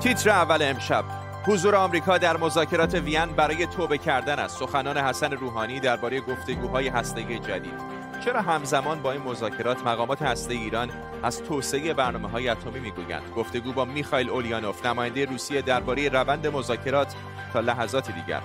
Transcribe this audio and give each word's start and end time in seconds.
تیتر 0.00 0.30
اول 0.30 0.62
امشب. 0.62 1.04
حضور 1.46 1.76
آمریکا 1.76 2.18
در 2.18 2.36
مذاکرات 2.36 2.94
وین 2.94 3.26
برای 3.26 3.66
توبه 3.66 3.98
کردن 3.98 4.38
است. 4.38 4.58
سخنان 4.58 4.98
حسن 4.98 5.32
روحانی 5.32 5.80
درباره 5.80 6.20
گفتگوهای 6.20 6.88
هسته‌ای 6.88 7.38
جدید. 7.38 7.98
چرا 8.24 8.42
همزمان 8.42 9.02
با 9.02 9.12
این 9.12 9.22
مذاکرات 9.22 9.86
مقامات 9.86 10.22
هسته‌ای 10.22 10.54
ایران 10.54 10.90
از 11.22 11.42
توسعه 11.42 11.94
برنامه 11.94 12.28
های 12.28 12.48
اتمی 12.48 12.80
می‌گویند؟ 12.80 13.22
گفتگو 13.36 13.72
با 13.72 13.84
میخائیل 13.84 14.30
اولیانوف 14.30 14.86
نماینده 14.86 15.24
روسیه 15.24 15.62
درباره 15.62 16.08
روند 16.08 16.46
مذاکرات 16.46 17.14
تا 17.52 17.60
لحظات 17.60 18.10
دیگر. 18.10 18.40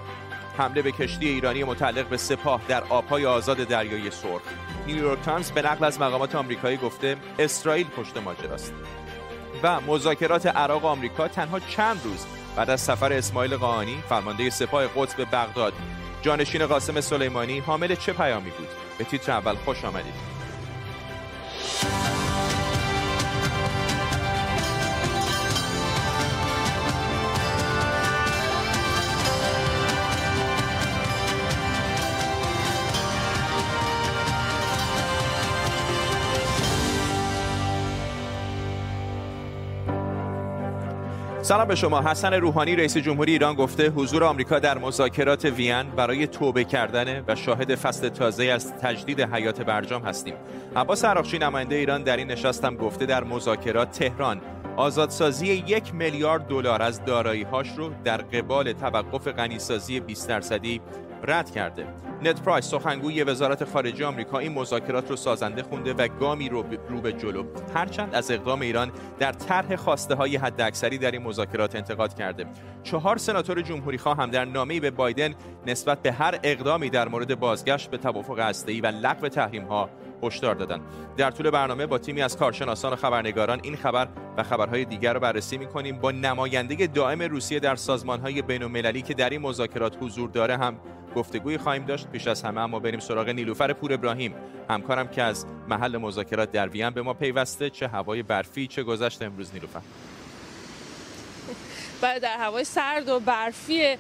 حمله 0.58 0.82
به 0.82 0.92
کشتی 0.92 1.28
ایرانی 1.28 1.64
متعلق 1.64 2.08
به 2.08 2.18
سپاه 2.18 2.62
در 2.68 2.84
آبهای 2.90 3.26
آزاد 3.26 3.58
دریای 3.58 4.12
سرخ. 4.12 4.42
نیویورک 4.88 5.22
تایمز 5.22 5.52
به 5.52 5.62
نقل 5.62 5.86
از 5.86 6.02
مقامات 6.02 6.36
آمریکایی 6.36 6.78
گفته 6.78 7.18
اسرائیل 7.40 7.88
پشت 7.88 8.18
ماجراست. 8.18 8.74
و 9.64 9.82
مذاکرات 9.82 10.46
عراق 10.46 10.84
و 10.84 10.88
آمریکا 10.88 11.28
تنها 11.28 11.60
چند 11.60 12.02
روز 12.04 12.26
بعد 12.56 12.70
از 12.70 12.82
سفر 12.82 13.14
اسماعیل 13.14 13.58
قاهانی 13.58 14.04
فرمانده 14.10 14.50
سپاه 14.50 14.88
قدس 14.96 15.16
به 15.16 15.26
بغداد. 15.26 15.74
جانشین 16.22 16.66
قاسم 16.66 17.02
سلیمانی 17.02 17.60
حامل 17.60 17.96
چه 17.96 18.14
پیامی 18.14 18.50
بود؟ 18.50 18.68
به 18.98 19.04
تیتر 19.04 19.32
اول 19.32 19.56
خوش 19.56 19.86
آمدید. 19.86 20.33
سلام 41.44 41.68
به 41.68 41.76
شما. 41.76 42.02
حسن 42.02 42.34
روحانی 42.34 42.76
رئیس 42.76 42.98
جمهوری 42.98 43.32
ایران 43.32 43.56
گفته 43.56 43.90
حضور 43.90 44.24
آمریکا 44.24 44.60
در 44.60 44.78
مذاکرات 44.78 45.46
وین 45.46 45.84
برای 45.84 46.28
توبه 46.28 46.64
کردن 46.64 47.24
و 47.28 47.36
شاهد 47.36 47.76
فصل 47.76 48.10
تازه 48.10 48.46
از 48.46 48.74
تجدید 48.74 49.22
حیات 49.22 49.62
برجام 49.62 50.02
هستیم. 50.04 50.34
عباس 50.76 51.06
عراقچی 51.06 51.38
نماینده 51.40 51.76
ایران 51.76 52.04
در 52.04 52.18
این 52.18 52.32
نشست 52.32 52.66
هم 52.66 52.76
گفته 52.76 53.06
در 53.06 53.24
مذاکرات 53.24 53.92
تهران 53.92 54.42
آزادسازی 54.78 55.48
یک 55.48 55.96
میلیارد 55.96 56.48
دلار 56.48 56.82
از 56.82 57.06
دارایی‌هاش 57.06 57.68
رو 57.78 57.92
در 58.04 58.18
قبال 58.18 58.74
توقف 58.74 59.28
غنیسازی 59.28 60.00
20 60.00 60.30
درصدی 60.30 60.82
رد 61.24 61.52
کرده. 61.52 61.88
نت 62.24 62.42
پرایس 62.42 62.66
سخنگوی 62.66 63.24
وزارت 63.24 63.64
خارجه 63.64 64.06
آمریکا 64.06 64.40
این 64.40 64.54
مذاکرات 64.54 65.10
رو 65.10 65.16
سازنده 65.16 65.64
خونده 65.64 65.94
و 65.94 66.08
گامی 66.08 66.50
رو, 66.50 66.66
رو 66.90 67.02
به 67.02 67.14
جلو. 67.14 67.44
هرچند 67.76 68.16
از 68.16 68.32
اقدام 68.32 68.62
ایران 68.62 68.92
در 69.20 69.32
طرح 69.32 69.76
خواسته 69.76 70.16
های 70.16 70.36
حداکثری 70.36 70.98
در 70.98 71.12
این 71.12 71.22
مذاکرات 71.22 71.76
انتقاد 71.76 72.14
کرده. 72.14 72.46
چهار 72.84 73.18
سناتور 73.18 73.62
جمهوری 73.62 73.98
خواه 73.98 74.18
هم 74.18 74.30
در 74.30 74.46
نامه‌ای 74.46 74.80
به 74.80 74.92
بایدن 74.92 75.34
نسبت 75.68 76.02
به 76.02 76.12
هر 76.12 76.40
اقدامی 76.44 76.90
در 76.90 77.08
مورد 77.08 77.40
بازگشت 77.40 77.92
به 77.92 77.98
توافق 77.98 78.40
هسته‌ای 78.40 78.82
و 78.82 78.88
لغو 78.88 79.28
تحریم 79.28 79.64
ها 79.64 79.90
هشدار 80.28 80.56
دادند 80.56 80.82
در 81.18 81.32
طول 81.32 81.50
برنامه 81.50 81.86
با 81.86 81.98
تیمی 81.98 82.22
از 82.22 82.38
کارشناسان 82.38 82.94
و 82.94 82.96
خبرنگاران 82.96 83.60
این 83.64 83.76
خبر 83.76 84.08
و 84.38 84.44
خبرهای 84.44 84.86
دیگر 84.86 85.14
رو 85.14 85.20
بررسی 85.20 85.58
می‌کنیم. 85.58 85.98
با 85.98 86.12
نماینده 86.12 86.88
دائم 86.88 87.22
روسیه 87.22 87.60
در 87.60 87.76
سازمان‌های 87.76 88.42
بین‌المللی 88.42 89.02
که 89.02 89.14
در 89.14 89.30
این 89.30 89.42
مذاکرات 89.42 89.98
حضور 90.02 90.30
داره 90.30 90.58
هم 90.58 90.76
گفتگوی 91.16 91.58
خواهیم 91.58 91.86
داشت 91.86 92.08
پیش 92.08 92.28
از 92.28 92.44
همه 92.44 92.62
اما 92.62 92.80
بریم 92.80 93.00
سراغ 93.00 93.30
نیلوفر 93.30 93.74
پور 93.74 93.94
ابراهیم 93.94 94.36
همکارم 94.70 95.08
که 95.08 95.24
از 95.24 95.46
محل 95.70 95.98
مذاکرات 95.98 96.52
در 96.52 96.70
وین 96.70 96.90
به 96.90 97.02
ما 97.02 97.14
پیوسته. 97.14 97.70
چه 97.70 97.88
هوای 97.88 98.24
برفی 98.24 98.68
چه 98.68 98.84
گذشت 98.84 99.22
امروز 99.22 99.54
نیلوفر؟ 99.54 99.82
بله 102.04 102.20
در 102.20 102.38
هوای 102.38 102.64
سرد 102.64 103.10
و 103.10 103.20
برفی 103.20 103.98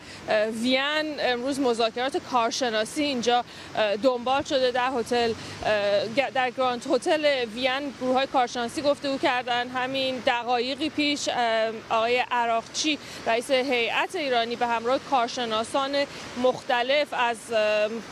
وین 0.61 1.15
امروز 1.19 1.59
مذاکرات 1.59 2.17
کارشناسی 2.17 3.03
اینجا 3.03 3.45
دنبال 4.03 4.43
شده 4.43 4.71
در 4.71 4.91
هتل 4.97 5.33
در 6.33 6.51
گراند 6.51 6.85
هتل 6.91 7.45
وین 7.55 7.93
گروه 8.01 8.13
های 8.13 8.27
کارشناسی 8.27 8.81
گفتگو 8.81 9.17
کردن. 9.17 9.67
همین 9.67 10.23
دقایقی 10.25 10.89
پیش 10.89 11.29
آقای 11.89 12.23
عراقچی 12.31 12.99
رئیس 13.27 13.51
هیئت 13.51 14.15
ایرانی 14.15 14.55
به 14.55 14.67
همراه 14.67 14.99
کارشناسان 15.09 15.95
مختلف 16.43 17.07
از 17.13 17.37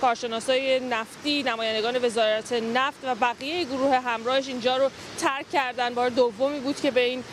کارشناسای 0.02 0.80
نفتی 0.80 1.44
نمایندگان 1.44 2.06
وزارت 2.06 2.54
نفت 2.54 2.98
و 3.04 3.16
بقیه 3.16 3.64
گروه 3.64 3.96
همراهش 3.96 4.48
اینجا 4.48 4.78
رو 4.78 4.90
ترک 5.20 5.52
کردن. 5.52 5.94
بار 5.94 6.10
دومی 6.10 6.60
بود 6.60 6.82
که 6.82 6.92
به 6.92 7.02
این 7.02 7.24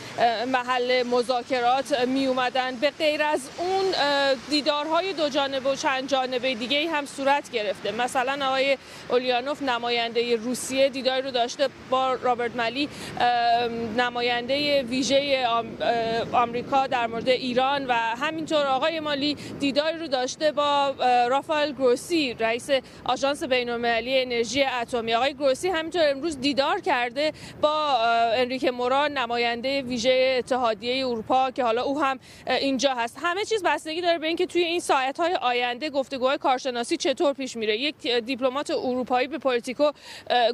محل 0.47 1.03
مذاکرات 1.03 2.01
می 2.01 2.27
به 2.81 2.91
غیر 2.99 3.23
از 3.23 3.41
اون 3.59 3.85
دیدارهای 4.51 5.13
دو 5.13 5.29
جانبه 5.29 5.71
و 5.71 5.75
چند 5.75 6.09
جانبه 6.09 6.55
دیگه 6.55 6.91
هم 6.91 7.07
صورت 7.07 7.51
گرفته. 7.51 7.93
مثلا 7.93 8.47
آقای 8.47 8.79
اولیانوف 9.09 9.63
نماینده 9.63 10.37
روسیه 10.37 10.89
دیداری 10.89 11.23
رو 11.23 11.31
داشته 11.31 11.69
با 11.91 12.15
رابرت 12.15 12.57
ملی 12.57 12.89
نماینده 13.97 14.83
ویژه 14.83 15.47
آمریکا 16.33 16.87
در 16.87 17.07
مورد 17.07 17.29
ایران 17.29 17.87
و 17.87 17.93
همینطور 17.93 18.67
آقای 18.67 19.01
مالی 19.01 19.37
دیداری 19.61 19.99
رو 19.99 20.07
داشته 20.07 20.53
با 20.53 20.95
رافائل 21.31 21.73
گروسی 21.73 22.37
رئیس 22.41 22.71
آژانس 23.05 23.43
بین‌المللی 23.43 24.23
انرژی 24.23 24.63
اتمی. 24.63 25.15
آقای 25.15 25.35
گروسی 25.35 25.69
همینطور 25.69 26.11
امروز 26.11 26.41
دیدار 26.41 26.81
کرده 26.81 27.33
با 27.61 27.97
انریکه 28.35 28.65
مورا 28.65 29.19
نماینده 29.19 29.83
ویژه 29.83 30.37
اتحادیه 30.39 31.07
اروپا 31.07 31.51
که 31.51 31.65
حالا 31.65 31.83
او 31.83 32.01
هم 32.03 32.19
اینجا 32.47 32.95
هست. 32.95 33.19
همه 33.23 33.45
چیز 33.45 33.63
بستگی 33.63 34.01
داره 34.01 34.19
به 34.19 34.27
اینکه 34.27 34.47
توی 34.47 34.63
این 34.63 34.81
ساعت 34.81 35.21
های 35.21 35.35
آینده 35.35 35.91
گفتگوهای 35.91 36.39
کارشناسی 36.39 36.97
چطور 36.97 37.33
پیش 37.33 37.57
میره. 37.57 37.79
یک 37.79 38.07
دیپلمات 38.07 38.71
اروپایی 38.71 39.27
به 39.27 39.39
پلیتیکو 39.39 39.91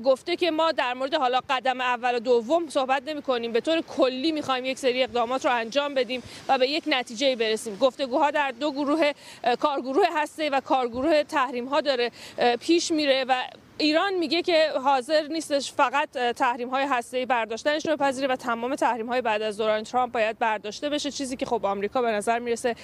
گفته 0.05 0.37
که 0.37 0.50
ما 0.50 0.73
در 0.73 0.94
مورد 0.94 1.15
حالا 1.15 1.41
قدم 1.50 1.81
اول 1.81 2.15
و 2.15 2.19
دوم 2.19 2.69
صحبت 2.69 3.03
نمی 3.06 3.23
کنیم 3.23 3.53
به 3.53 3.61
طور 3.61 3.81
کلی 3.81 4.33
می‌خوایم 4.33 4.65
یک 4.65 4.78
سری 4.78 5.03
اقدامات 5.03 5.44
رو 5.44 5.53
انجام 5.53 5.94
بدیم 5.94 6.23
و 6.49 6.59
به 6.59 6.69
یک 6.69 6.84
نتیجه 6.87 7.37
برسیم. 7.37 7.77
گفتگوها 7.77 8.31
در 8.31 8.50
دو 8.50 8.73
گروه 8.73 9.12
کارگروه 9.61 10.06
هسته 10.15 10.50
و 10.50 10.61
کارگروه 10.61 11.23
تحریم 11.23 11.67
ها 11.67 11.81
داره 11.81 12.11
پیش 12.61 12.91
میره 12.91 13.25
و 13.28 13.43
ایران 13.79 14.15
میگه 14.15 14.43
که 14.43 14.69
حاضر 14.85 15.27
نیستش 15.27 15.73
فقط 15.73 16.11
تحریم 16.12 16.69
های 16.69 16.87
هسته 16.91 17.27
برداشتنش 17.27 17.87
رو 17.87 17.97
پذیره 17.97 18.29
و 18.29 18.37
تمام 18.37 18.75
تحریم 18.75 19.09
های 19.09 19.23
بعد 19.23 19.43
از 19.43 19.59
دوران 19.59 19.83
ترامپ 19.83 20.12
باید 20.12 20.39
برداشته 20.39 20.89
بشه 20.89 21.11
چیزی 21.11 21.37
که 21.37 21.47
خب 21.47 21.67
آمریکا 21.67 22.03
به 22.03 22.11
نظر 22.11 22.39
می‌رسه 22.39 22.75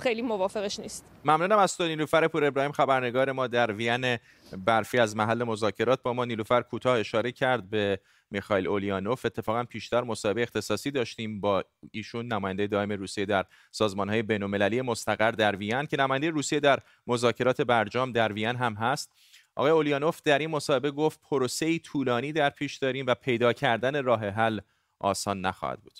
خیلی 0.00 0.22
موافقش 0.22 0.80
نیست. 0.80 1.04
ممنونم 1.24 1.58
از 1.58 1.76
تو 1.76 1.86
نیلوفر 1.86 2.28
پور 2.28 2.44
ابراهیم 2.44 2.72
خبرنگار 2.72 3.32
ما 3.32 3.46
در 3.46 3.72
وین 3.72 4.18
برفی 4.66 4.98
از 4.98 5.16
محل 5.16 5.44
مذاکرات 5.44 6.02
با 6.02 6.12
ما. 6.12 6.24
نیلوفر 6.24 6.62
کوتاه 6.62 6.98
اشاره 6.98 7.32
کرد 7.32 7.70
به 7.70 8.00
میخائیل 8.30 8.66
اولیانوف. 8.66 9.26
اتفاقا 9.26 9.64
پیشتر 9.64 10.00
مصاحبه 10.00 10.42
اختصاصی 10.42 10.90
داشتیم 10.90 11.40
با 11.40 11.64
ایشون 11.90 12.26
نماینده 12.26 12.66
دائم 12.66 12.92
روسیه 12.92 13.24
در 13.24 13.44
سازمانهای 13.70 14.22
بین‌المللی 14.22 14.82
مستقر 14.82 15.30
در 15.30 15.56
وین 15.56 15.86
که 15.86 15.96
نماینده 15.96 16.30
روسیه 16.30 16.60
در 16.60 16.78
مذاکرات 17.06 17.60
برجام 17.60 18.12
در 18.12 18.32
وین 18.32 18.56
هم 18.56 18.74
هست. 18.74 19.10
آقای 19.56 19.70
اولیانوف 19.70 20.22
در 20.22 20.38
این 20.38 20.50
مصاحبه 20.50 20.90
گفت 20.90 21.20
پروسه 21.22 21.78
طولانی 21.78 22.32
در 22.32 22.50
پیش 22.50 22.76
داریم 22.76 23.06
و 23.06 23.14
پیدا 23.14 23.52
کردن 23.52 24.04
راه 24.04 24.26
حل 24.26 24.60
آسان 24.98 25.40
نخواهد 25.40 25.82
بود. 25.82 25.98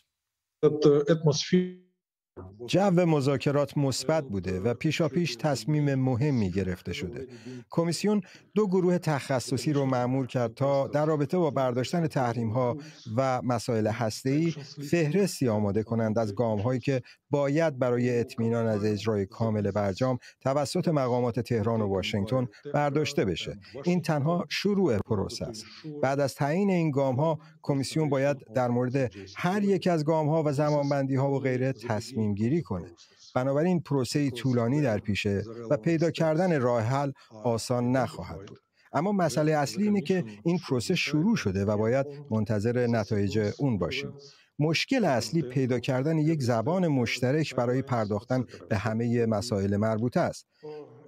جو 2.66 3.06
مذاکرات 3.06 3.78
مثبت 3.78 4.24
بوده 4.24 4.60
و 4.60 4.74
پیشاپیش 4.74 5.36
تصمیم 5.36 5.94
مهمی 5.94 6.50
گرفته 6.50 6.92
شده. 6.92 7.26
کمیسیون 7.70 8.20
دو 8.54 8.66
گروه 8.66 8.98
تخصصی 8.98 9.72
رو 9.72 9.86
معمور 9.86 10.26
کرد 10.26 10.54
تا 10.54 10.88
در 10.88 11.06
رابطه 11.06 11.38
با 11.38 11.50
برداشتن 11.50 12.06
تحریم 12.06 12.50
ها 12.50 12.76
و 13.16 13.42
مسائل 13.42 13.86
هسته‌ای 13.86 14.54
فهرستی 14.90 15.48
آماده 15.48 15.82
کنند 15.82 16.18
از 16.18 16.34
گام 16.34 16.60
هایی 16.60 16.80
که 16.80 17.02
باید 17.30 17.78
برای 17.78 18.20
اطمینان 18.20 18.66
از 18.66 18.84
اجرای 18.84 19.26
کامل 19.26 19.70
برجام 19.70 20.18
توسط 20.40 20.88
مقامات 20.88 21.40
تهران 21.40 21.80
و 21.80 21.86
واشنگتن 21.86 22.46
برداشته 22.74 23.24
بشه. 23.24 23.58
این 23.84 24.02
تنها 24.02 24.44
شروع 24.48 24.98
پروسه 24.98 25.46
است. 25.46 25.64
بعد 26.02 26.20
از 26.20 26.34
تعیین 26.34 26.70
این 26.70 26.90
گام 26.90 27.16
ها 27.16 27.38
کمیسیون 27.62 28.08
باید 28.08 28.36
در 28.54 28.68
مورد 28.68 29.10
هر 29.36 29.62
یک 29.62 29.86
از 29.86 30.04
گام 30.04 30.28
ها 30.28 30.42
و 30.42 30.52
زمانبندی 30.52 31.14
ها 31.14 31.30
و 31.30 31.40
غیره 31.40 31.72
تصمیم 31.72 32.23
تصمیم 32.24 32.34
گیری 32.34 32.62
کنه. 32.62 32.90
بنابراین 33.34 33.80
پروسه 33.80 34.30
طولانی 34.30 34.82
در 34.82 34.98
پیشه 34.98 35.42
و 35.70 35.76
پیدا 35.76 36.10
کردن 36.10 36.60
راه 36.60 36.82
حل 36.82 37.12
آسان 37.44 37.92
نخواهد 37.92 38.46
بود. 38.46 38.58
اما 38.92 39.12
مسئله 39.12 39.52
اصلی 39.52 39.84
اینه 39.84 40.00
که 40.00 40.24
این 40.44 40.58
پروسه 40.58 40.94
شروع 40.94 41.36
شده 41.36 41.64
و 41.64 41.76
باید 41.76 42.06
منتظر 42.30 42.86
نتایج 42.86 43.52
اون 43.58 43.78
باشیم. 43.78 44.12
مشکل 44.58 45.04
اصلی 45.04 45.42
پیدا 45.42 45.78
کردن 45.78 46.18
یک 46.18 46.42
زبان 46.42 46.88
مشترک 46.88 47.54
برای 47.54 47.82
پرداختن 47.82 48.44
به 48.68 48.76
همه 48.76 49.26
مسائل 49.26 49.76
مربوطه 49.76 50.20
است. 50.20 50.46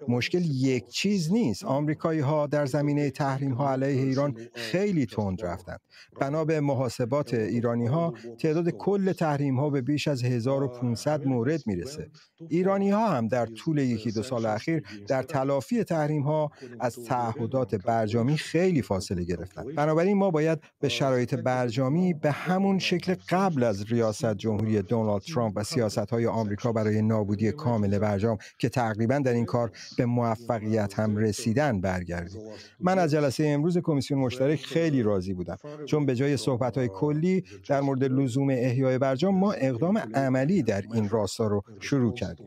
مشکل 0.08 0.43
یک 0.44 0.88
چیز 0.88 1.32
نیست. 1.32 1.64
آمریکایی 1.64 2.20
ها 2.20 2.47
در 2.47 2.67
زمینه 2.67 3.11
تحریم 3.11 3.53
ها 3.53 3.73
علیه 3.73 4.03
ایران 4.03 4.37
خیلی 4.55 5.06
تند 5.06 5.44
رفتند. 5.44 5.81
بنا 6.20 6.44
به 6.44 6.61
محاسبات 6.61 7.35
ایرانی 7.35 7.87
ها 7.87 8.14
تعداد 8.38 8.70
کل 8.70 9.12
تحریم 9.12 9.56
ها 9.61 9.70
به 9.70 9.81
بیش 9.81 10.08
از 10.08 10.25
1500 10.25 11.26
مورد 11.26 11.62
می‌رسه. 11.67 12.11
ایرانی 12.49 12.91
ها 12.91 13.08
هم 13.08 13.29
در 13.29 13.47
طول 13.47 13.79
یکی 13.79 14.11
دو 14.11 14.23
سال 14.23 14.47
اخیر 14.47 14.82
در 15.08 15.23
تلافی 15.23 15.85
تحریم 15.85 16.23
ها 16.23 16.50
از 16.81 16.97
تعهدات 17.05 17.75
برجامی 17.75 18.37
خیلی 18.37 18.82
فاصله 18.82 19.25
گرفتند. 19.25 19.75
بنابراین 19.75 20.17
ما 20.17 20.31
باید 20.31 20.59
به 20.81 20.88
شرایط 20.88 21.35
برجامی 21.35 22.14
به 22.14 22.31
همون 22.31 22.79
شکل 22.79 23.14
قبل 23.29 23.62
از 23.62 23.93
ریاست 23.93 24.35
جمهوری 24.35 24.82
دونالد 24.82 25.23
ترامپ 25.23 25.52
و 25.56 25.64
سیاست 25.64 26.11
های 26.11 26.26
آمریکا 26.26 26.73
برای 26.73 27.02
نابودی 27.02 27.52
کامل 27.52 27.99
برجام 27.99 28.38
که 28.59 28.69
تقریبا 28.69 29.19
در 29.19 29.32
این 29.32 29.44
کار 29.44 29.70
به 29.97 30.07
موفقیت 30.07 30.99
هم 30.99 31.17
رسیدن 31.17 31.81
برگردیم. 31.81 32.41
من 32.81 32.99
از 32.99 33.11
جلسه 33.11 33.45
امروز 33.47 33.79
کمیسیون 33.79 34.21
مشترک 34.21 34.65
خیلی 34.65 35.03
راضی 35.03 35.35
بودم 35.35 35.57
چون 35.87 36.07
به 36.07 36.15
جای 36.15 36.37
صحبت 36.37 36.79
های 36.79 36.89
کلی 36.89 37.45
در 37.69 37.81
مورد 37.81 38.05
لزوم 38.05 38.51
احیای 38.51 38.99
برجام 38.99 39.39
ما 39.39 39.53
اقدام 39.53 39.99
عملی 39.99 40.63
در 40.63 40.85
این 40.95 41.09
راستا 41.09 41.47
رو 41.47 41.63
شروع 41.81 42.15
کردیم. 42.15 42.47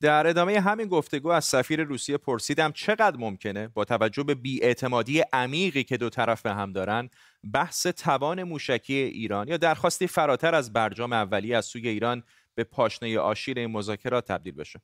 در 0.00 0.26
ادامه 0.26 0.60
همین 0.60 0.88
گفتگو 0.88 1.28
از 1.28 1.44
سفیر 1.44 1.82
روسیه 1.82 2.16
پرسیدم 2.16 2.72
چقدر 2.72 3.16
ممکنه 3.16 3.68
با 3.68 3.84
توجه 3.84 4.22
به 4.22 4.34
بیاعتمادی 4.34 5.22
عمیقی 5.32 5.84
که 5.84 5.96
دو 5.96 6.10
طرف 6.10 6.42
به 6.42 6.54
هم 6.54 6.72
دارن 6.72 7.10
بحث 7.52 7.86
توان 7.86 8.42
موشکی 8.42 8.94
ایران 8.94 9.48
یا 9.48 9.56
درخواستی 9.56 10.06
فراتر 10.06 10.54
از 10.54 10.72
برجام 10.72 11.12
اولیه 11.12 11.56
از 11.56 11.64
سوی 11.64 11.88
ایران 11.88 12.22
به 12.54 12.64
پاشنه 12.64 13.18
آشیر 13.18 13.58
این 13.58 13.70
مذاکرات 13.70 14.26
تبدیل 14.26 14.54
بشه؟ 14.54 14.80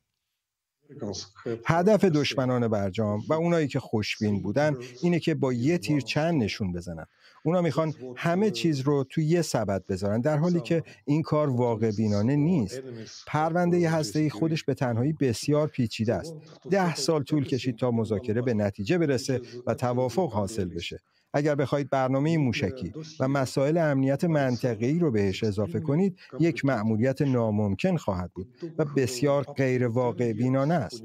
هدف 1.64 2.04
دشمنان 2.04 2.68
برجام 2.68 3.22
و 3.28 3.32
اونایی 3.32 3.68
که 3.68 3.80
خوشبین 3.80 4.42
بودن 4.42 4.76
اینه 5.02 5.18
که 5.18 5.34
با 5.34 5.52
یه 5.52 5.78
تیر 5.78 6.00
چند 6.00 6.42
نشون 6.42 6.72
بزنن. 6.72 7.06
اونا 7.42 7.62
می‌خوان 7.62 7.94
همه 8.16 8.50
چیز 8.50 8.80
رو 8.80 9.04
توی 9.04 9.24
یه 9.24 9.42
سبد 9.42 9.86
بذارن 9.86 10.20
در 10.20 10.36
حالی 10.36 10.60
که 10.60 10.82
این 11.04 11.22
کار 11.22 11.50
واقع 11.50 11.90
بینانه 11.90 12.36
نیست. 12.36 12.82
پرونده 13.26 13.90
هسته 13.90 14.30
خودش 14.30 14.64
به 14.64 14.74
تنهایی 14.74 15.12
بسیار 15.12 15.68
پیچیده 15.68 16.14
است. 16.14 16.34
ده 16.70 16.94
سال 16.94 17.22
طول 17.22 17.44
کشید 17.44 17.76
تا 17.76 17.90
مذاکره 17.90 18.42
به 18.42 18.54
نتیجه 18.54 18.98
برسه 18.98 19.40
و 19.66 19.74
توافق 19.74 20.32
حاصل 20.32 20.68
بشه. 20.68 20.98
اگر 21.34 21.54
بخواهید 21.54 21.90
برنامه 21.90 22.38
موشکی 22.38 22.92
و 23.20 23.28
مسائل 23.28 23.76
امنیت 23.76 24.24
منطقه‌ای 24.24 24.98
رو 24.98 25.10
بهش 25.10 25.44
اضافه 25.44 25.80
کنید 25.80 26.18
یک 26.40 26.64
مأموریت 26.64 27.22
ناممکن 27.22 27.96
خواهد 27.96 28.30
بود 28.34 28.48
و 28.78 28.84
بسیار 28.84 29.44
غیر 29.44 29.86
واقع 29.86 30.32
بینانه 30.32 30.74
است 30.74 31.02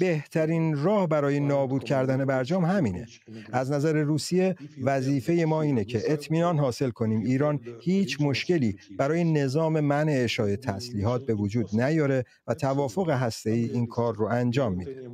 بهترین 0.00 0.76
راه 0.84 1.06
برای 1.08 1.40
نابود 1.40 1.84
کردن 1.84 2.24
برجام 2.24 2.64
همینه. 2.64 3.06
از 3.52 3.72
نظر 3.72 4.02
روسیه 4.02 4.56
وظیفه 4.82 5.44
ما 5.48 5.62
اینه 5.62 5.84
که 5.84 6.02
اطمینان 6.12 6.58
حاصل 6.58 6.90
کنیم. 6.90 7.20
ایران 7.20 7.60
هیچ 7.80 8.20
مشکلی 8.20 8.76
برای 8.98 9.24
نظام 9.24 9.80
منع 9.80 10.12
اشاعه 10.24 10.56
تسلیحات 10.56 11.26
به 11.26 11.34
وجود 11.34 11.80
نیاره 11.80 12.24
و 12.46 12.54
توافق 12.54 13.10
هسته‌ای 13.10 13.64
این 13.64 13.86
کار 13.86 14.14
رو 14.14 14.26
انجام 14.26 14.74
میده. 14.74 15.08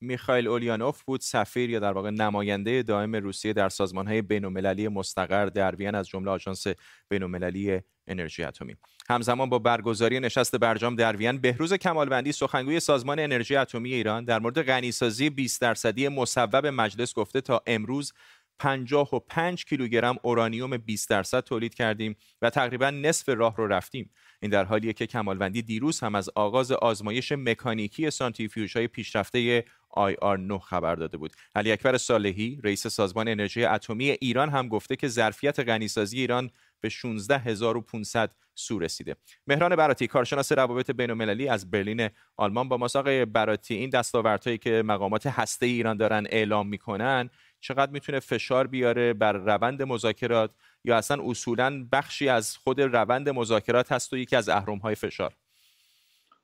میخائیل 0.00 0.48
اولیانوف 0.48 1.02
بود 1.02 1.20
سفیر 1.20 1.70
یا 1.70 1.78
در 1.78 1.92
واقع 1.92 2.10
نماینده 2.10 2.82
دائم 2.82 3.16
روسیه 3.16 3.52
در 3.52 3.68
سازمانهای 3.68 4.22
بین‌المللی 4.22 4.88
مستقر 4.88 5.46
در 5.46 5.74
وین 5.74 5.94
از 5.94 6.08
جمله 6.08 6.30
آژانس 6.30 6.66
بین‌المللی 7.08 7.80
انرژی 8.06 8.44
اتمی. 8.44 8.76
همزمان 9.08 9.48
با 9.48 9.58
برگزاری 9.58 10.20
نشست 10.20 10.56
برجام 10.56 10.96
در 10.96 11.16
وین 11.16 11.38
بهروز 11.38 11.74
کمالوندی 11.74 12.32
سخنگوی 12.32 12.80
سازمان 12.80 13.18
انرژی 13.18 13.56
اتمی 13.56 13.94
ایران 13.94 14.24
در 14.24 14.38
مورد 14.38 14.62
غنیسازی 14.62 15.30
20 15.30 15.60
درصدی 15.60 16.08
مصوب 16.08 16.66
مجلس 16.66 17.14
گفته 17.14 17.40
تا 17.40 17.62
امروز 17.66 18.12
55 18.58 19.64
کیلوگرم 19.64 20.16
اورانیوم 20.22 20.76
20 20.76 21.10
درصد 21.10 21.40
تولید 21.40 21.74
کردیم 21.74 22.16
و 22.42 22.50
تقریبا 22.50 22.90
نصف 22.90 23.28
راه 23.28 23.56
رو 23.56 23.66
رفتیم 23.66 24.10
این 24.42 24.50
در 24.50 24.64
حالیه 24.64 24.92
که 24.92 25.06
کمالوندی 25.06 25.62
دیروز 25.62 26.00
هم 26.00 26.14
از 26.14 26.30
آغاز 26.34 26.72
آزمایش 26.72 27.32
مکانیکی 27.32 28.10
سانتریفیوژ 28.10 28.76
های 28.76 28.88
پیشرفته 28.88 29.64
IR9 29.90 30.58
خبر 30.62 30.94
داده 30.94 31.16
بود. 31.16 31.32
علی 31.54 31.72
اکبر 31.72 31.98
صالحی 31.98 32.60
رئیس 32.64 32.86
سازمان 32.86 33.28
انرژی 33.28 33.64
اتمی 33.64 34.10
ایران 34.10 34.48
هم 34.48 34.68
گفته 34.68 34.96
که 34.96 35.08
ظرفیت 35.08 35.60
غنیسازی 35.60 36.20
ایران 36.20 36.50
به 36.80 36.88
16500 36.88 38.30
سو 38.54 38.78
رسیده. 38.78 39.16
مهران 39.46 39.76
براتی 39.76 40.06
کارشناس 40.06 40.52
روابط 40.52 40.90
بین‌المللی 40.90 41.48
از 41.48 41.70
برلین 41.70 42.08
آلمان 42.36 42.68
با 42.68 42.88
آقای 42.94 43.24
براتی 43.24 43.74
این 43.74 43.90
دستاوردهایی 43.90 44.58
که 44.58 44.82
مقامات 44.86 45.26
هسته 45.26 45.66
ایران 45.66 45.96
دارن 45.96 46.26
اعلام 46.30 46.68
می‌کنن 46.68 47.30
چقدر 47.60 47.92
می‌تونه 47.92 48.20
فشار 48.20 48.66
بیاره 48.66 49.12
بر 49.12 49.32
روند 49.32 49.82
مذاکرات 49.82 50.50
یا 50.84 50.96
اصلا 50.96 51.22
اصولا 51.24 51.86
بخشی 51.92 52.28
از 52.28 52.56
خود 52.56 52.80
روند 52.80 53.28
مذاکرات 53.28 53.92
هست 53.92 54.12
و 54.12 54.16
یکی 54.16 54.36
از 54.36 54.48
های 54.82 54.94
فشار؟ 54.94 55.34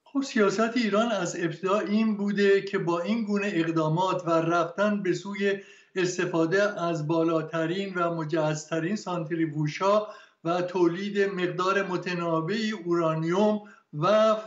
خب 0.05 0.22
سیاست 0.22 0.76
ایران 0.76 1.12
از 1.12 1.37
ابتدا 1.40 1.78
این 1.78 2.16
بوده 2.16 2.62
که 2.62 2.78
با 2.78 3.00
این 3.00 3.25
گونه 3.25 3.50
اقدامات 3.55 4.22
و 4.26 4.31
رفتن 4.31 5.02
به 5.02 5.12
سوی 5.12 5.58
استفاده 5.96 6.82
از 6.82 7.06
بالاترین 7.06 7.94
و 7.94 8.14
مجهزترین 8.14 8.96
سانتریفوژها 8.96 10.08
و 10.44 10.62
تولید 10.62 11.19
مقدار 11.20 11.82
متنابعی 11.82 12.72
اورانیوم 12.72 13.61
و 13.93 14.06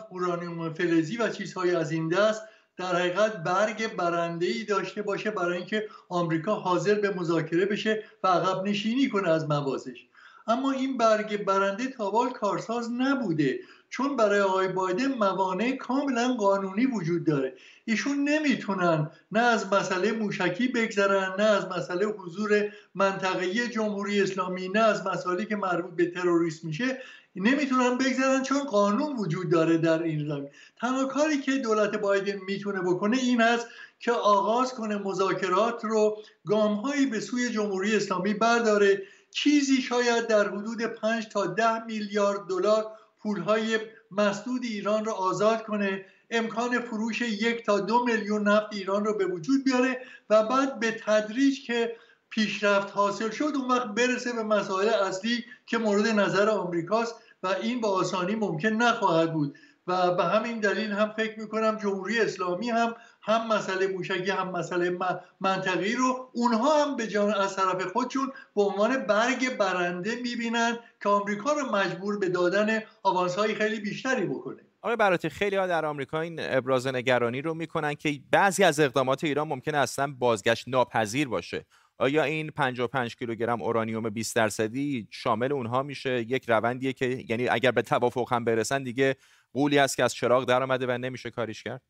اورانیوم 0.09 0.73
فلزی 0.73 1.17
و 1.17 1.29
چیزهای 1.29 1.75
از 1.75 1.91
این 1.91 2.09
دست 2.09 2.41
در 2.77 2.95
حقیقت 2.95 3.43
برگ 3.43 3.95
برنده 3.95 4.45
ای 4.45 4.63
داشته 4.63 5.01
باشه 5.01 5.31
برای 5.31 5.57
اینکه 5.57 5.87
آمریکا 6.09 6.55
حاضر 6.55 6.95
به 6.95 7.09
مذاکره 7.09 7.65
بشه 7.65 8.03
و 8.23 8.27
عقب 8.27 8.67
نشینی 8.67 9.09
کنه 9.09 9.29
از 9.29 9.49
موازش. 9.49 10.05
اما 10.47 10.71
این 10.71 10.97
برگ 10.97 11.45
برنده 11.45 11.87
تابال 11.87 12.29
کارساز 12.29 12.91
نبوده 12.91 13.59
چون 13.89 14.15
برای 14.15 14.41
آقای 14.41 14.67
بایدن 14.67 15.13
موانع 15.13 15.71
کاملا 15.71 16.33
قانونی 16.33 16.85
وجود 16.85 17.23
داره. 17.23 17.53
ایشون 17.85 18.23
نمی‌تونن 18.23 19.11
نه 19.31 19.39
از 19.39 19.73
مسئله 19.73 20.11
موشکی 20.11 20.67
بگذرن 20.67 21.33
نه 21.39 21.43
از 21.43 21.67
مسئله 21.67 22.05
حضور 22.05 22.69
منطقه‌ای 22.95 23.67
جمهوری 23.67 24.21
اسلامی 24.21 24.69
نه 24.69 24.79
از 24.79 25.07
مسائلی 25.07 25.45
که 25.45 25.55
مربوط 25.55 25.95
به 25.95 26.11
تروریسم 26.11 26.67
میشه. 26.67 27.01
نمی‌تونن 27.39 27.97
بگذارن 27.97 28.43
چون 28.43 28.63
قانون 28.63 29.15
وجود 29.17 29.49
داره 29.49 29.77
در 29.77 30.03
این 30.03 30.27
زمین. 30.27 30.49
تنها 30.81 31.05
کاری 31.05 31.41
که 31.41 31.51
دولت 31.51 31.95
بایدن 31.95 32.39
می‌تونه 32.47 32.81
بکنه 32.81 33.17
این 33.17 33.41
است 33.41 33.67
که 33.99 34.11
آغاز 34.11 34.73
کنه 34.73 34.97
مذاکرات 34.97 35.85
رو 35.85 36.17
گامهایی 36.45 37.05
به 37.05 37.19
سوی 37.19 37.49
جمهوری 37.49 37.95
اسلامی 37.95 38.33
برداره. 38.33 39.01
چیزی 39.31 39.81
شاید 39.81 40.27
در 40.27 40.47
حدود 40.47 40.81
5 40.81 41.27
تا 41.27 41.45
10 41.45 41.85
میلیارد 41.85 42.47
دلار 42.49 42.85
پولهای 43.19 43.79
مسدود 44.11 44.63
ایران 44.63 45.05
رو 45.05 45.11
آزاد 45.11 45.63
کنه. 45.63 46.05
امکان 46.29 46.79
فروش 46.79 47.21
یک 47.21 47.65
تا 47.65 47.79
دو 47.79 48.05
میلیون 48.05 48.47
نفت 48.47 48.67
ایران 48.71 49.05
رو 49.05 49.17
به 49.17 49.25
وجود 49.25 49.63
بیاره 49.63 50.01
و 50.29 50.43
بعد 50.43 50.79
به 50.79 50.91
تدریج 51.05 51.65
که 51.65 51.95
پیشرفت 52.29 52.91
حاصل 52.91 53.29
شد 53.29 53.51
اون 53.55 53.71
وقت 53.71 53.87
برسه 53.87 54.33
به 54.33 54.43
مسائل 54.43 54.89
اصلی 54.89 55.45
که 55.65 55.77
مورد 55.77 56.07
نظر 56.07 56.49
آمریکاست. 56.49 57.15
و 57.43 57.47
این 57.47 57.81
با 57.81 57.89
آسانی 57.89 58.35
ممکن 58.35 58.69
نخواهد 58.69 59.33
بود. 59.33 59.57
و 59.87 60.15
به 60.15 60.23
همین 60.23 60.59
دلیل 60.59 60.91
هم 60.91 61.13
فکر 61.17 61.39
می‌کنم 61.39 61.77
جمهوری 61.77 62.19
اسلامی 62.19 62.69
هم 62.69 62.95
هم 63.21 63.47
مسئله 63.47 63.87
موشکی 63.87 64.31
هم 64.31 64.51
مسئله 64.51 64.97
منطقی 65.41 65.95
رو 65.95 66.29
اونها 66.33 66.83
هم 66.83 66.95
به 66.95 67.07
جان 67.07 67.33
از 67.33 67.55
طرف 67.55 67.81
خودشون 67.81 68.31
به 68.55 68.61
عنوان 68.61 68.97
برگ 68.97 69.57
برنده 69.57 70.15
می‌بینن 70.15 70.79
که 71.03 71.09
آمریکا 71.09 71.53
رو 71.53 71.75
مجبور 71.75 72.19
به 72.19 72.29
دادن 72.29 72.79
آوانس 73.03 73.35
های 73.35 73.55
خیلی 73.55 73.79
بیشتری 73.79 74.25
بکنه. 74.25 74.61
آقای 74.81 74.95
براتی 74.95 75.29
خیلی 75.29 75.55
ها 75.55 75.67
در 75.67 75.85
آمریکا 75.85 76.21
این 76.21 76.39
ابراز 76.39 76.87
نگرانی 76.87 77.41
رو 77.41 77.53
می‌کنن 77.53 77.93
که 77.93 78.19
بعضی 78.31 78.63
از 78.63 78.79
اقدامات 78.79 79.23
ایران 79.23 79.47
ممکن 79.47 79.75
اصلا 79.75 80.13
بازگشت 80.19 80.67
ناپذیر 80.67 81.27
باشه. 81.27 81.65
آیا 81.99 82.23
این 82.23 82.51
55 82.51 83.15
کیلوگرم 83.15 83.61
اورانیوم 83.61 84.09
20 84.09 84.35
درصدی 84.35 85.07
شامل 85.11 85.51
اونها 85.51 85.83
میشه؟ 85.83 86.21
یک 86.21 86.49
روندیه 86.49 86.93
که 86.93 87.25
یعنی 87.29 87.47
اگر 87.49 87.71
به 87.71 87.81
توافق 87.81 88.33
هم 88.33 88.45
برسن 88.45 88.83
دیگه 88.83 89.15
قولی 89.53 89.79
است 89.79 89.97
که 89.97 90.03
از 90.03 90.13
چراغ 90.13 90.45
در 90.45 90.63
آمده 90.63 90.87
و 90.87 90.97
نمیشه 90.97 91.31
کاریش 91.31 91.63
کرد. 91.63 91.81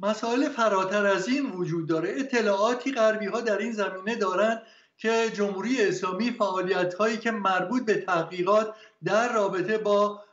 مسائل 0.00 0.48
فراتر 0.48 1.06
از 1.06 1.28
این 1.28 1.50
وجود 1.50 1.88
داره. 1.88 2.14
اطلاعاتی 2.18 2.92
غربی 2.92 3.26
ها 3.26 3.40
در 3.40 3.58
این 3.58 3.72
زمینه 3.72 4.16
دارن 4.16 4.62
که 4.96 5.30
جمهوری 5.34 5.82
اسلامی 5.82 6.30
فعالیت 6.30 6.94
هایی 6.94 7.16
که 7.16 7.30
مربوط 7.30 7.84
به 7.84 7.94
تحقیقات 7.94 8.74
در 9.04 9.32
رابطه 9.32 9.78
با 9.78 10.24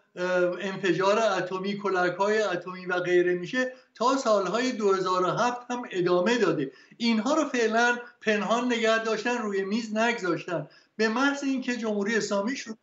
انفجار 0.62 1.20
اتمی 1.20 1.78
کلک 1.78 2.16
های 2.16 2.42
اتمی 2.42 2.86
و 2.86 3.00
غیره 3.00 3.34
میشه 3.34 3.74
تا 3.96 4.18
سالهای 4.18 4.72
2007 4.72 5.72
هم 5.72 5.84
ادامه 5.92 6.38
داده. 6.38 6.72
اینها 6.98 7.36
رو 7.36 7.44
فعلا 7.44 7.98
پنهان 8.22 8.66
نگه 8.66 9.04
داشتن 9.04 9.38
روی 9.38 9.64
میز 9.64 9.96
نگذاشتن. 9.96 10.68
به 10.96 11.10
محض 11.10 11.44
اینکه 11.44 11.78
جمهوری 11.78 12.16
اسلامی 12.16 12.56
شروع 12.56 12.78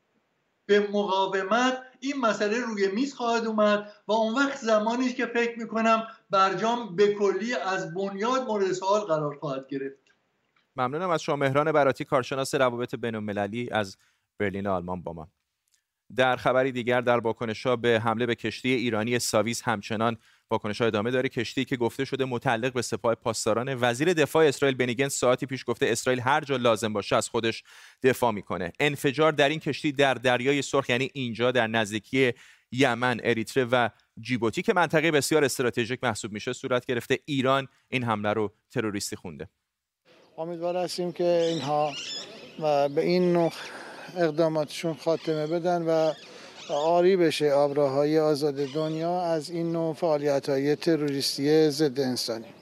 به 0.66 0.88
مقاومت 0.92 1.82
این 2.00 2.20
مسئله 2.20 2.60
روی 2.60 2.88
میز 2.88 3.14
خواهد 3.14 3.46
اومد 3.46 3.92
و 4.08 4.12
اون 4.12 4.34
وقت 4.34 4.58
زمانی 4.58 5.12
که 5.12 5.26
فکر 5.26 5.58
می‌کنم 5.58 6.06
برجام 6.30 6.96
به 6.96 7.14
کلی 7.14 7.54
از 7.54 7.94
بنیاد 7.94 8.46
مورد 8.46 8.72
سوال 8.72 9.00
قرار 9.00 9.36
خواهد 9.36 9.66
گرفت. 9.68 10.02
ممنونم 10.76 11.10
از 11.10 11.22
شما 11.22 11.36
مهران 11.36 11.72
براتی 11.72 12.04
کارشناس 12.04 12.54
روابط 12.54 12.94
بین 12.94 13.38
از 13.72 13.96
برلین 14.38 14.66
آلمان 14.66 15.02
با 15.02 15.12
ما. 15.12 15.28
در 16.16 16.36
خبری 16.36 16.72
دیگر 16.72 17.00
در 17.00 17.18
واکنش‌ها 17.18 17.76
به 17.76 18.00
حمله 18.04 18.26
به 18.26 18.34
کشتی 18.34 18.72
ایرانی 18.72 19.18
ساویز 19.18 19.62
همچنان 19.62 20.16
واکنش 20.50 20.80
ادامه 20.80 21.10
داره. 21.10 21.28
کشتی 21.28 21.64
که 21.64 21.76
گفته 21.76 22.04
شده 22.04 22.24
متعلق 22.24 22.72
به 22.72 22.82
سپاه 22.82 23.14
پاسداران 23.14 23.76
وزیر 23.80 24.12
دفاع 24.12 24.46
اسرائیل 24.46 24.76
بنیگن 24.76 25.08
ساعتی 25.08 25.46
پیش 25.46 25.64
گفته 25.66 25.86
اسرائیل 25.86 26.20
هر 26.20 26.40
جا 26.40 26.56
لازم 26.56 26.92
باشه 26.92 27.16
از 27.16 27.28
خودش 27.28 27.62
دفاع 28.02 28.32
می‌کنه. 28.32 28.72
انفجار 28.80 29.32
در 29.32 29.48
این 29.48 29.60
کشتی 29.60 29.92
در 29.92 30.14
دریای 30.14 30.62
سرخ 30.62 30.90
یعنی 30.90 31.10
اینجا 31.14 31.50
در 31.50 31.66
نزدیکی 31.66 32.32
یمن 32.72 33.20
اریتره 33.24 33.64
و 33.64 33.88
جیبوتی 34.20 34.62
که 34.62 34.72
منطقه 34.72 35.10
بسیار 35.10 35.44
استراتژیک 35.44 36.04
محسوب 36.04 36.32
میشه 36.32 36.52
صورت 36.52 36.86
گرفته 36.86 37.18
ایران 37.24 37.68
این 37.88 38.04
حمله 38.04 38.32
رو 38.32 38.52
تروریستی 38.70 39.16
خونده. 39.16 39.48
امیدوار 40.38 40.76
هستیم 40.76 41.12
که 41.12 41.24
اینها 41.24 41.92
به 42.88 43.00
این 43.00 43.50
اقداماتشون 44.16 44.94
خاتمه 44.94 45.46
بدن 45.46 45.82
و 45.82 46.12
آری 46.70 47.16
بشه 47.16 47.52
آبراهای 47.52 48.18
آزاد 48.18 48.54
دنیا 48.54 49.22
از 49.22 49.50
این 49.50 49.72
نوع 49.72 49.94
فعالیت 49.94 50.48
های 50.48 50.76
تروریستی 50.76 51.70
ضد 51.70 52.00
انسانی. 52.00 52.61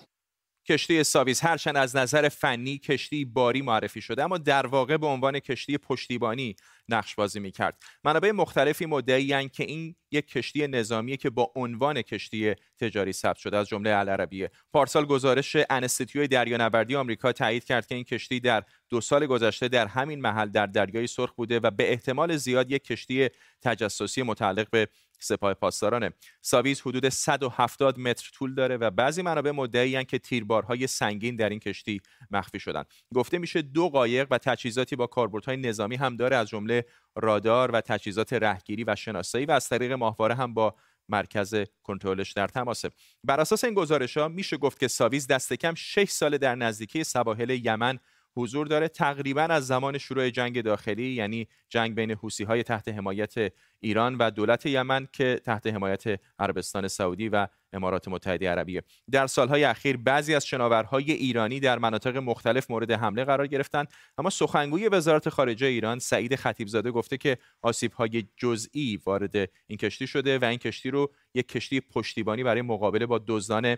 کشتی 0.70 1.04
ساویز 1.04 1.40
هرچند 1.40 1.76
از 1.76 1.96
نظر 1.96 2.28
فنی 2.28 2.78
کشتی 2.78 3.24
باری 3.24 3.62
معرفی 3.62 4.00
شده 4.00 4.24
اما 4.24 4.38
در 4.38 4.66
واقع 4.66 4.96
به 4.96 5.06
عنوان 5.06 5.38
کشتی 5.38 5.78
پشتیبانی 5.78 6.56
نقش 6.88 7.14
بازی 7.14 7.40
می 7.40 7.50
کرد 7.50 7.82
منابع 8.04 8.30
مختلفی 8.30 8.86
مدعی 8.86 9.48
که 9.48 9.64
این 9.64 9.94
یک 10.10 10.28
کشتی 10.28 10.66
نظامی 10.66 11.16
که 11.16 11.30
با 11.30 11.52
عنوان 11.56 12.02
کشتی 12.02 12.54
تجاری 12.80 13.12
ثبت 13.12 13.36
شده 13.36 13.56
از 13.56 13.68
جمله 13.68 13.90
العربیه. 13.90 14.50
پارسال 14.72 15.04
گزارش 15.04 15.56
انستیتوی 15.70 16.28
دریانوردی 16.28 16.96
آمریکا 16.96 17.32
تایید 17.32 17.64
کرد 17.64 17.86
که 17.86 17.94
این 17.94 18.04
کشتی 18.04 18.40
در 18.40 18.62
دو 18.88 19.00
سال 19.00 19.26
گذشته 19.26 19.68
در 19.68 19.86
همین 19.86 20.20
محل 20.20 20.48
در 20.48 20.66
دریای 20.66 21.06
سرخ 21.06 21.32
بوده 21.32 21.60
و 21.62 21.70
به 21.70 21.92
احتمال 21.92 22.36
زیاد 22.36 22.70
یک 22.70 22.84
کشتی 22.84 23.28
تجسسی 23.62 24.22
متعلق 24.22 24.70
به 24.70 24.88
سپاه 25.20 25.54
پاسدارانه. 25.54 26.12
ساویز 26.42 26.80
حدود 26.80 27.08
170 27.08 27.98
متر 27.98 28.30
طول 28.34 28.54
داره 28.54 28.76
و 28.76 28.90
بعضی 28.90 29.22
منابع 29.22 29.50
مدعی 29.50 30.04
که 30.04 30.18
تیربارهای 30.18 30.86
سنگین 30.86 31.36
در 31.36 31.48
این 31.48 31.58
کشتی 31.58 32.00
مخفی 32.30 32.60
شدن 32.60 32.84
گفته 33.14 33.38
میشه 33.38 33.62
دو 33.62 33.88
قایق 33.88 34.26
و 34.30 34.38
تجهیزاتی 34.38 34.96
با 34.96 35.06
کاربردهای 35.06 35.56
نظامی 35.56 35.96
هم 35.96 36.16
داره 36.16 36.36
از 36.36 36.48
جمله 36.48 36.84
رادار 37.16 37.70
و 37.70 37.80
تجهیزات 37.80 38.32
رهگیری 38.32 38.84
و 38.84 38.96
شناسایی 38.96 39.46
و 39.46 39.50
از 39.50 39.68
طریق 39.68 39.92
ماهواره 39.92 40.34
هم 40.34 40.54
با 40.54 40.74
مرکز 41.08 41.54
کنترلش 41.82 42.32
در 42.32 42.48
تماسه. 42.48 42.90
بر 43.24 43.40
اساس 43.40 43.64
این 43.64 43.74
گزارش 43.74 44.16
ها 44.16 44.28
میشه 44.28 44.56
گفت 44.56 44.78
که 44.78 44.88
ساویز 44.88 45.26
دست 45.26 45.52
کم 45.52 45.74
6 45.74 46.08
سال 46.08 46.38
در 46.38 46.54
نزدیکی 46.54 47.04
سواحل 47.04 47.50
یمن 47.50 47.98
حضور 48.37 48.66
داره 48.66 48.88
تقریبا 48.88 49.42
از 49.42 49.66
زمان 49.66 49.99
شروع 49.99 50.30
جنگ 50.30 50.62
داخلی 50.62 51.12
یعنی 51.12 51.49
جنگ 51.68 51.94
بین 51.94 52.10
حوسی 52.10 52.44
های 52.44 52.62
تحت 52.62 52.88
حمایت 52.88 53.34
ایران 53.80 54.16
و 54.18 54.30
دولت 54.30 54.66
یمن 54.66 55.08
که 55.12 55.40
تحت 55.44 55.66
حمایت 55.66 56.20
عربستان 56.38 56.88
سعودی 56.88 57.28
و 57.28 57.46
امارات 57.72 58.08
متحده 58.08 58.50
عربیه. 58.50 58.82
در 59.10 59.26
سالهای 59.26 59.64
اخیر 59.64 59.96
بعضی 59.96 60.34
از 60.34 60.46
شناورهای 60.46 61.12
ایرانی 61.12 61.60
در 61.60 61.78
مناطق 61.78 62.16
مختلف 62.16 62.70
مورد 62.70 62.90
حمله 62.90 63.25
قرار 63.25 63.46
گرفتند 63.46 63.88
اما 64.18 64.30
سخنگوی 64.30 64.88
وزارت 64.88 65.28
خارجه 65.28 65.66
ایران 65.66 65.99
سعید 65.99 66.37
خطیبزاده 66.37 66.90
گفته 66.90 67.16
که 67.16 67.38
آسیبهای 67.62 68.28
جزئی 68.37 68.99
وارد 69.06 69.37
این 69.66 69.78
کشتی 69.80 70.06
شده 70.06 70.38
و 70.38 70.44
این 70.44 70.58
کشتی 70.58 70.90
رو 70.90 71.12
یک 71.34 71.49
کشتی 71.49 71.80
پشتیبانی 71.80 72.44
برای 72.44 72.62
مقابله 72.62 73.06
با 73.06 73.20
دزدان 73.26 73.76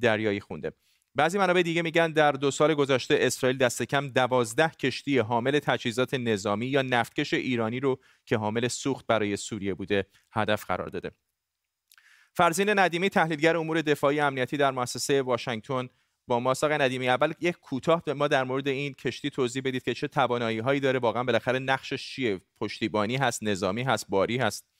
دریایی 0.00 0.40
خونده. 0.40 0.72
بعضی 1.14 1.38
منابع 1.38 1.62
دیگه 1.62 1.82
میگن 1.82 2.12
در 2.12 2.32
دو 2.32 2.50
سال 2.50 2.74
گذشته 2.74 3.18
اسرائیل 3.20 3.58
دست 3.58 3.82
کم 3.82 4.08
دوازده 4.08 4.68
کشتی 4.68 5.18
حامل 5.18 5.58
تجهیزات 5.58 6.14
نظامی 6.14 6.66
یا 6.66 6.82
نفتکش 6.82 7.34
ایرانی 7.34 7.80
رو 7.80 8.00
که 8.26 8.36
حامل 8.36 8.68
سوخت 8.68 9.06
برای 9.06 9.36
سوریه 9.36 9.74
بوده 9.74 10.06
هدف 10.32 10.64
قرار 10.64 10.88
داده. 10.88 11.10
فرزین 12.36 12.78
ندیمی 12.78 13.10
تحلیلگر 13.10 13.56
امور 13.56 13.82
دفاعی 13.82 14.20
امنیتی 14.20 14.56
در 14.56 14.70
مؤسسه 14.70 15.22
واشنگتن 15.22 15.88
با 16.26 16.40
ما. 16.40 16.50
آقای 16.50 16.78
ندیمی 16.78 17.08
اول 17.08 17.32
یک 17.40 17.56
کوتاه 17.60 18.02
به 18.04 18.14
ما 18.14 18.28
در 18.28 18.44
مورد 18.44 18.68
این 18.68 18.94
کشتی 18.94 19.30
توضیح 19.30 19.62
بدید 19.64 19.82
که 19.82 19.94
چه 19.94 20.08
توانایی 20.08 20.58
هایی 20.58 20.80
داره. 20.80 20.98
واقعا 20.98 21.24
بالاخره 21.24 21.58
نقشش 21.58 22.08
چیه؟ 22.08 22.40
پشتیبانی 22.60 23.16
هست 23.16 23.42
نظامی 23.42 23.82
هست 23.82 24.06
باری 24.08 24.38
هست. 24.38 24.73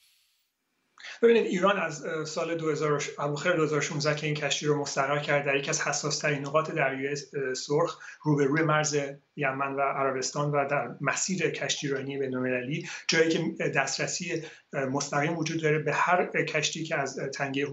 ببینید 1.22 1.46
ایران 1.46 1.78
از 1.78 2.04
سال 2.26 2.54
2000 2.54 3.02
اواخر 3.18 3.52
2016 3.52 4.14
که 4.14 4.26
این 4.26 4.36
کشتی 4.36 4.66
رو 4.66 4.80
مستقر 4.80 5.18
کرد 5.18 5.46
در 5.46 5.56
یکی 5.56 5.70
از 5.70 5.80
حساس 5.80 6.18
ترین 6.18 6.40
نقاط 6.40 6.70
دریای 6.70 7.16
سرخ 7.56 7.98
روبروی 8.22 8.62
مرز 8.62 8.96
یمن 9.36 9.74
و 9.74 9.80
عربستان 9.80 10.50
و 10.50 10.68
در 10.68 10.88
مسیر 11.00 11.50
کشتیرانی 11.50 12.18
بین‌المللی 12.18 12.88
جایی 13.08 13.28
که 13.30 13.68
دسترسی 13.68 14.42
مستقیم 14.72 15.38
وجود 15.38 15.62
داره 15.62 15.78
به 15.78 15.92
هر 15.92 16.26
کشتی 16.26 16.84
که 16.84 16.96
از 16.96 17.16
تنگه 17.34 17.66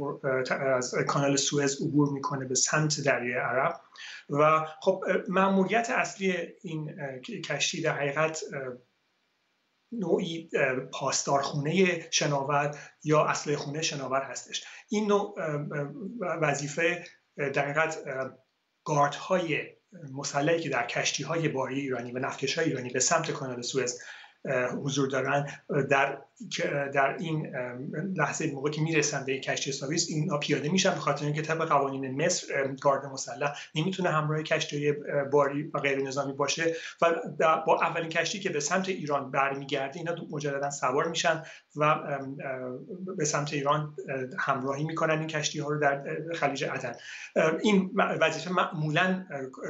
از 0.76 0.96
کانال 1.08 1.36
سوئز 1.36 1.82
عبور 1.82 2.14
می‌کنه 2.14 2.46
به 2.46 2.56
سمت 2.56 3.02
دریای 3.02 3.40
عرب. 3.40 3.82
و 4.30 4.66
خب 4.82 5.04
مأموریت 5.28 5.90
اصلی 5.90 6.36
این 6.62 6.96
کشتی 7.46 7.82
در 7.82 7.94
حقیقت 7.94 8.44
نوعی 9.92 10.50
پاسدارخونه 10.92 12.08
شناور 12.12 12.78
یا 13.04 13.26
اصله 13.26 13.56
خونه 13.56 13.82
شناور 13.82 14.22
هستش. 14.22 14.64
این 14.90 15.08
نوع 15.08 15.36
وظیفه 16.20 17.06
در 17.38 17.72
حقیقت 17.72 17.98
گارد 18.84 19.16
های 19.16 19.60
مسلحی 20.12 20.60
که 20.60 20.70
در 20.70 20.88
کشتی 20.88 21.24
های 21.24 21.50
باری 21.50 21.80
ایرانی 21.80 22.12
و 22.12 22.20
نفتکش 22.20 22.58
های 22.58 22.68
ایرانی 22.68 22.90
به 22.90 23.00
سمت 23.00 23.32
کانال 23.32 23.62
سوئز 23.62 24.02
حضور 24.84 25.10
دارن 25.10 25.48
در 25.90 26.22
در 26.94 27.16
این 27.20 27.56
لحظه 28.16 28.52
موقع 28.52 28.70
که 28.70 28.82
می‌رسن 28.82 29.26
به 29.26 29.40
کشتی 29.40 29.72
ساویس 29.72 30.08
اینا 30.10 30.38
پیاده 30.38 30.70
میشن 30.70 30.90
به 30.90 31.00
خاطر 31.00 31.26
اینکه 31.26 31.42
طبق 31.42 31.68
قوانین 31.68 32.26
مصر 32.26 32.68
گارد 32.82 33.06
مسلح 33.06 33.54
نمی‌تونه 33.76 34.10
همراه 34.10 34.44
کشتی 34.44 34.94
باری 35.32 35.64
و 35.64 35.80
غیر 35.80 36.02
نظامی 36.02 36.34
باشه 36.34 36.76
و 37.02 37.14
با 37.68 37.80
اولین 37.82 38.10
کشتی 38.10 38.40
که 38.40 38.50
به 38.50 38.60
سمت 38.60 38.90
ایران 38.90 39.32
برمیگرده 39.32 39.98
اینا 39.98 40.16
مجددا 40.32 40.70
سوار 40.70 41.08
میشن 41.08 41.44
و 41.76 41.96
به 43.18 43.26
سمت 43.26 43.54
ایران 43.54 43.96
همراهی 44.40 44.84
می‌کنن 44.84 45.20
این 45.20 45.28
کشتی 45.28 45.60
ها 45.60 45.70
رو 45.70 45.80
در 45.80 46.04
خلیج 46.34 46.64
عدن 46.64 46.94
این 47.62 47.92
وظیفه 47.96 48.52
معمولا 48.52 49.26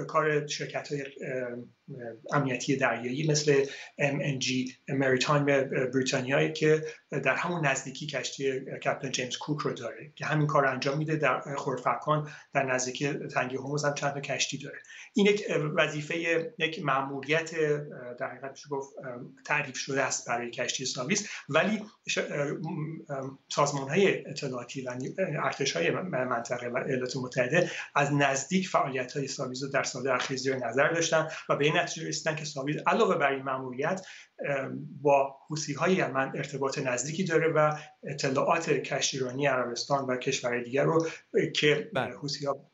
کار 0.08 0.48
شرکت 0.48 0.92
های 0.92 1.04
امنیتی 2.34 2.78
دریایی 2.78 3.28
مثل 3.28 3.66
MNG 4.02 4.72
مریتایم 4.90 5.46
بریتانیا 5.94 6.38
که 6.62 6.86
در 7.12 7.36
همون 7.36 7.66
نزدیکی 7.66 8.08
کشتی 8.08 8.60
کپتن 8.60 9.12
جیمز 9.12 9.38
کوک 9.38 9.60
رو 9.60 9.74
داره 9.74 10.12
که 10.16 10.26
همین 10.26 10.48
کار 10.48 10.66
انجام 10.66 10.98
میده 10.98 11.16
در 11.16 11.56
خورفکان 11.56 12.30
در 12.54 12.64
نزدیکی 12.64 13.14
تنگه 13.14 13.60
هرمز 13.60 13.86
هم 13.86 13.94
چند 13.94 14.14
تا 14.14 14.20
کشتی 14.20 14.58
داره. 14.58 14.80
این 15.14 15.26
یک 15.26 15.44
وظیفه 15.76 16.16
یک 16.58 16.84
مأموریت 16.84 17.52
در 18.20 18.28
حقیقت 18.32 18.60
گفت 18.70 18.94
تعریف 19.46 19.78
شده 19.78 20.04
است 20.04 20.28
برای 20.28 20.52
کشتی 20.52 20.86
ساویس. 20.86 21.30
ولی 21.50 21.84
سازمان 23.50 23.90
های 23.90 24.26
اطلاعاتی 24.28 24.82
و 24.82 24.96
ارتش 25.18 25.76
های 25.76 25.92
منطقه 25.92 26.68
و 26.68 26.78
ایالات 26.78 27.18
متحده 27.18 27.72
از 27.96 28.14
نزدیک 28.14 28.68
فعالیت 28.68 29.14
های 29.14 29.30
رو 29.62 29.68
در 29.74 29.84
سال 29.84 30.08
اخیر 30.08 30.56
نظر 30.56 30.88
داشتن 30.88 31.28
و 31.50 31.56
به 31.56 31.66
این 31.66 31.78
نتیجه 31.78 32.08
رسیدن 32.08 32.36
که 32.36 32.46
ساویز 32.46 32.78
علاوه 32.88 33.16
بر 33.16 33.32
این 33.32 33.44
مأموریت 33.44 34.06
با 35.02 35.36
حوسی 35.48 35.74
های 35.74 35.94
یمن 35.94 36.32
ارتباط 36.36 36.80
نزدیکی 36.80 37.24
داره 37.24 37.48
و 37.48 37.76
اطلاعات 38.04 38.70
کشتیرانی 38.70 39.48
عربستان 39.48 40.06
و 40.06 40.18
کشورهای 40.18 40.64
دیگر 40.64 40.84
رو 40.84 41.08
که 41.56 41.92
بله. 41.94 42.14
حوسی 42.14 42.46
ها 42.46 42.70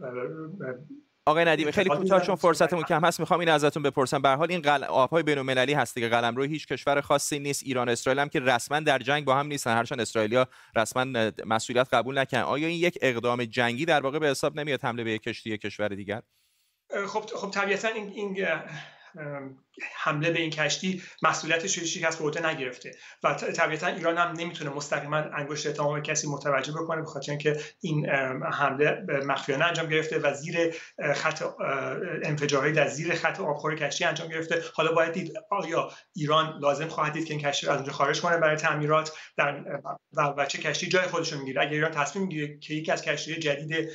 آقای 1.27 1.45
ندیمی 1.45 1.71
خیلی 1.71 1.89
کوتاه 1.89 2.21
چون 2.21 2.35
فرصتمون 2.35 2.83
کم 2.83 3.05
هست 3.05 3.19
می‌خوام 3.19 3.39
این 3.39 3.49
ازتون 3.49 3.83
بپرسم. 3.83 4.21
به 4.21 4.29
حال 4.29 4.51
این 4.51 4.61
قل... 4.61 4.83
آبهای 4.83 5.23
بین‌المللی 5.23 5.73
هست 5.73 5.95
دیگه 5.95 6.09
قلمرو 6.09 6.43
هیچ 6.43 6.67
کشور 6.67 7.01
خاصی 7.01 7.39
نیست 7.39 7.63
ایران 7.63 7.89
اسرائیل 7.89 8.19
هم 8.19 8.29
که 8.29 8.39
رسما 8.39 8.79
در 8.79 8.99
جنگ 8.99 9.25
با 9.25 9.35
هم 9.35 9.47
نیستن. 9.47 9.77
هرچند 9.77 10.01
اسرائیلیا 10.01 10.47
رسما 10.75 11.31
مسئولیت 11.45 11.93
قبول 11.93 12.17
نکنن 12.17 12.41
آیا 12.41 12.67
این 12.67 12.79
یک 12.79 12.97
اقدام 13.01 13.45
جنگی 13.45 13.85
در 13.85 14.01
واقع 14.01 14.19
به 14.19 14.27
حساب 14.27 14.59
نمیاد 14.59 14.83
حمله 14.83 15.03
به 15.03 15.11
یک 15.11 15.21
کشتی 15.21 15.57
کشور 15.57 15.87
دیگر؟ 15.87 16.21
خب 17.07 17.25
خب 17.35 17.51
طبیعتا 17.51 17.87
این, 17.87 18.09
این 18.15 18.47
حمله 19.95 20.31
به 20.31 20.39
این 20.39 20.49
کشتی 20.49 21.03
مسئولیتش 21.21 21.77
رو 21.77 21.85
شکست 21.85 22.21
به 22.21 22.45
نگرفته. 22.45 22.91
و 23.23 23.33
طبیعتا 23.33 23.87
ایران 23.87 24.17
هم 24.17 24.31
نمی‌تونه 24.31 24.69
مستقیما 24.69 25.17
انگشت 25.17 25.67
اتهام 25.67 26.01
کسی 26.01 26.27
متوجه 26.27 26.73
بکنه 26.73 27.01
به 27.01 27.07
خاطر 27.07 27.31
اینکه 27.31 27.59
این 27.81 28.09
حمله 28.53 29.05
مخفیانه 29.25 29.65
انجام 29.65 29.87
گرفته 29.87 30.19
و 30.19 30.33
زیر 30.33 30.75
خط 31.15 31.43
انفجارهایی 32.23 32.73
در 32.73 32.87
زیر 32.87 33.15
خط 33.15 33.39
آبخور 33.39 33.75
کشتی 33.75 34.05
انجام 34.05 34.27
گرفته. 34.27 34.63
حالا 34.73 34.91
باید 34.91 35.11
دید 35.11 35.33
آیا 35.51 35.91
ایران 36.15 36.59
لازم 36.61 36.87
خواهد 36.87 37.13
دید 37.13 37.25
که 37.25 37.33
این 37.33 37.43
کشتی 37.43 37.65
رو 37.65 37.71
از 37.71 37.77
اونجا 37.77 37.93
خارج 37.93 38.21
کنه 38.21 38.37
برای 38.37 38.55
تعمیرات 38.55 39.11
در 39.37 39.63
و 40.37 40.45
چه 40.45 40.57
کشتی 40.57 40.87
جای 40.87 41.07
خودش 41.07 41.33
رو 41.33 41.39
می‌گیره؟ 41.39 41.61
اگر 41.61 41.71
ایران 41.71 41.91
تصمیم 41.91 42.25
می‌گیره 42.25 42.59
که 42.59 42.73
یکی 42.73 42.91
از 42.91 43.01
کشتی 43.01 43.35
جدید 43.35 43.89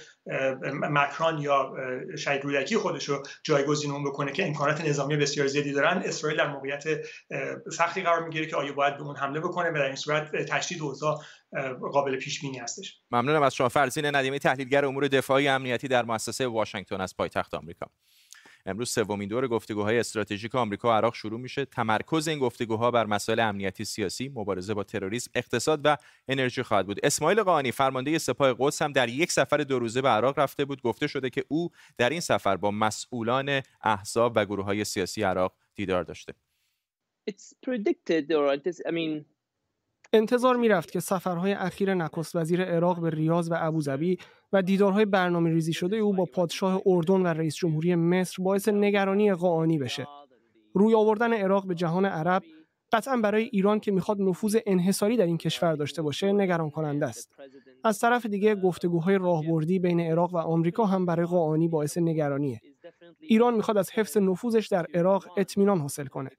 مکران 0.73 1.39
یا 1.39 1.75
شهید 2.19 2.45
رودکی 2.45 2.77
خودش 2.77 3.09
رو 3.09 3.23
جایگزین 3.43 3.91
اون 3.91 4.05
بکنه 4.05 4.33
که 4.33 4.47
امکانات 4.47 4.81
نظامی 4.81 5.17
بسیار 5.17 5.47
زیادی 5.47 5.73
دارن. 5.73 6.03
اسرائیل 6.05 6.39
در 6.39 6.47
موقعیت 6.47 6.85
سختی 7.77 8.03
قرار 8.03 8.25
می‌گیره 8.25 8.47
که 8.47 8.57
آیا 8.57 8.73
باید 8.73 8.97
به 8.97 9.03
اون 9.03 9.17
حمله 9.17 9.41
بکنه 9.41 9.71
و 9.71 9.75
در 9.75 9.87
این 9.87 9.97
صورت 9.97 10.37
تشدید 10.37 10.83
اوضاع 10.83 11.23
قابل 11.93 12.17
پیش 12.17 12.41
بینی 12.41 12.59
هستش. 12.59 13.01
ممنونم 13.11 13.43
از 13.43 13.55
شما. 13.55 13.69
فرزین 13.69 14.17
ندیمی 14.17 14.39
تحلیلگر 14.39 14.85
امور 14.85 15.09
دفاعی 15.09 15.49
امنیتی 15.49 15.89
در 15.89 16.05
مؤسسه 16.05 16.47
واشنگتن 16.47 17.01
از 17.01 17.17
پایتخت 17.17 17.55
آمریکا. 17.55 17.87
امروز 18.67 18.91
سومین 18.91 19.29
دور 19.29 19.49
گفتگوهای 19.49 19.99
استراتژیک 19.99 20.55
آمریکا 20.55 20.89
و 20.89 20.93
عراق 20.93 21.15
شروع 21.15 21.41
میشه. 21.41 21.65
تمرکز 21.65 22.29
این 22.29 22.39
گفتگوها 22.39 22.91
بر 22.91 23.07
مسائل 23.07 23.41
امنیتی 23.41 23.85
سیاسی 23.85 24.29
مبارزه 24.29 24.75
با 24.75 24.85
تروریسم 24.85 25.31
اقتصاد 25.35 25.81
و 25.85 25.97
انرژی 26.29 26.63
خواهد 26.63 26.87
بود. 26.87 27.01
اسماعیل 27.03 27.43
قانی 27.43 27.73
فرمانده 27.73 28.19
سپاه 28.19 28.55
قدس 28.59 28.83
هم 28.83 28.93
در 28.93 29.09
یک 29.09 29.33
سفر 29.33 29.57
دو 29.57 29.79
روزه 29.79 30.03
به 30.03 30.09
عراق 30.09 30.39
رفته 30.39 30.65
بود. 30.65 30.83
گفته 30.83 31.07
شده 31.07 31.31
که 31.31 31.45
او 31.49 31.71
در 31.99 32.11
این 32.11 32.21
سفر 32.21 32.57
با 32.57 32.71
مسئولان 32.71 33.63
احزاب 33.83 34.33
و 34.37 34.45
گروه 34.45 34.65
های 34.65 34.85
سیاسی 34.85 35.23
عراق 35.23 35.55
دیدار 35.75 36.03
داشته. 36.03 36.35
انتظار 40.13 40.57
می‌رفت 40.57 40.91
که 40.91 41.01
سفرهای 41.01 41.53
اخیر 41.53 41.95
نخست 41.95 42.37
وزیر 42.37 42.65
عراق 42.65 43.01
به 43.01 43.11
ریاض 43.11 43.51
و 43.51 43.55
ابوظبی 43.59 44.19
و 44.53 44.63
دیدارهای 44.63 45.05
برنامه 45.05 45.51
ریزی 45.51 45.73
شده 45.73 45.97
او 45.97 46.13
با 46.15 46.25
پادشاه 46.25 46.83
اردن 46.87 47.21
و 47.21 47.27
رئیس 47.27 47.55
جمهوری 47.55 47.95
مصر 47.95 48.43
باعث 48.43 48.69
نگرانی 48.69 49.35
قاعانی 49.35 49.79
بشه. 49.79 50.07
روی 50.75 50.95
آوردن 50.95 51.33
عراق 51.33 51.67
به 51.67 51.75
جهان 51.75 52.05
عرب 52.05 52.43
قطعا 52.93 53.17
برای 53.17 53.43
ایران 53.43 53.81
که 53.81 53.93
می‌خواد 53.93 54.21
نفوذ 54.21 54.57
انحصاری 54.67 55.17
در 55.17 55.27
این 55.27 55.39
کشور 55.39 55.75
داشته 55.75 56.03
باشه 56.03 56.33
نگران 56.33 56.71
کننده 56.71 57.07
است. 57.07 57.31
از 57.85 57.99
طرف 57.99 58.27
دیگه 58.27 58.55
گفتگوهای 58.55 59.19
راهبردی 59.19 59.79
بین 59.79 60.01
عراق 60.01 60.35
و 60.35 60.39
آمریکا 60.39 60.85
هم 60.85 61.07
برای 61.07 61.27
قاعانی 61.27 61.69
باعث 61.69 61.99
نگرانیه. 61.99 62.61
ایران 63.21 63.55
می‌خواد 63.55 63.79
از 63.79 63.91
حفظ 63.91 64.17
نفوذش 64.17 64.69
در 64.69 64.87
عراق 64.95 65.27
اطمینان 65.37 65.79
حاصل 65.79 66.07
کنه. 66.07 66.31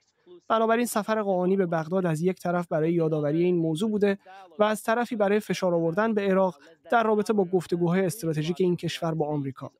بنابراین 0.47 0.85
سفر 0.85 1.21
قاعانی 1.21 1.57
به 1.57 1.65
بغداد 1.65 2.05
از 2.05 2.21
یک 2.21 2.39
طرف 2.39 2.67
برای 2.67 2.93
یادآوری 2.93 3.43
این 3.43 3.55
موضوع 3.57 3.89
بوده 3.89 4.17
و 4.59 4.63
از 4.63 4.83
طرفی 4.83 5.15
برای 5.15 5.39
فشار 5.39 5.73
آوردن 5.75 6.13
به 6.13 6.21
عراق 6.21 6.59
در 6.91 7.03
رابطه 7.03 7.33
با 7.33 7.45
گفتگوهای 7.45 8.05
استراتژیک 8.05 8.57
این 8.59 8.75
کشور 8.75 9.13
با 9.13 9.27
آمریکا. 9.27 9.71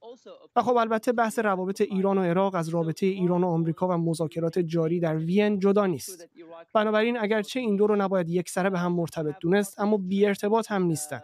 و 0.56 0.62
خب 0.62 0.76
البته 0.78 1.12
بحث 1.12 1.40
روابط 1.40 1.82
ایران 1.82 2.18
و 2.18 2.22
عراق 2.22 2.56
از 2.56 2.70
رابطه 2.70 3.06
ایران 3.06 3.44
و 3.44 3.48
آمریکا 3.48 3.88
و 3.88 3.92
مذاکرات 3.92 4.60
جاری 4.60 5.00
در 5.00 5.16
وین 5.18 5.60
جدا 5.60 5.86
نیست. 5.86 6.30
بنابراین 6.74 7.18
اگرچه 7.20 7.60
این 7.60 7.76
دو 7.76 7.88
رو 7.88 7.96
نباید 7.96 8.30
یک 8.30 8.50
سره 8.50 8.70
به 8.70 8.80
هم 8.80 8.94
مرتبط 8.94 9.36
دونست 9.40 9.80
اما 9.80 9.98
بی 9.98 10.26
ارتباط 10.26 10.72
هم 10.72 10.84
نیستن. 10.84 11.22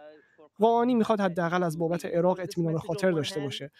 قاعانی 0.58 0.94
می‌خواد 0.94 1.20
حداقل 1.20 1.62
از 1.62 1.78
بابت 1.78 2.04
عراق 2.04 2.40
اطمینان 2.40 2.78
خاطر 2.78 3.10
داشته 3.10 3.40
باشه. 3.40 3.70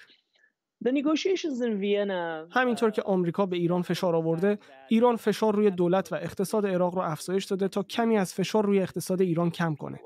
همینطور 2.50 2.90
که 2.90 3.02
آمریکا 3.02 3.46
به 3.46 3.56
ایران 3.56 3.82
فشار 3.82 4.16
آورده 4.16 4.58
ایران 4.88 5.16
فشار 5.16 5.54
روی 5.54 5.70
دولت 5.70 6.12
و 6.12 6.16
اقتصاد 6.16 6.66
عراق 6.66 6.94
رو 6.94 7.00
افزایش 7.00 7.44
داده 7.44 7.68
تا 7.68 7.82
کمی 7.82 8.18
از 8.18 8.34
فشار 8.34 8.66
روی 8.66 8.80
اقتصاد 8.80 9.20
ایران 9.20 9.50
کم 9.50 9.75
کنه. 9.75 10.00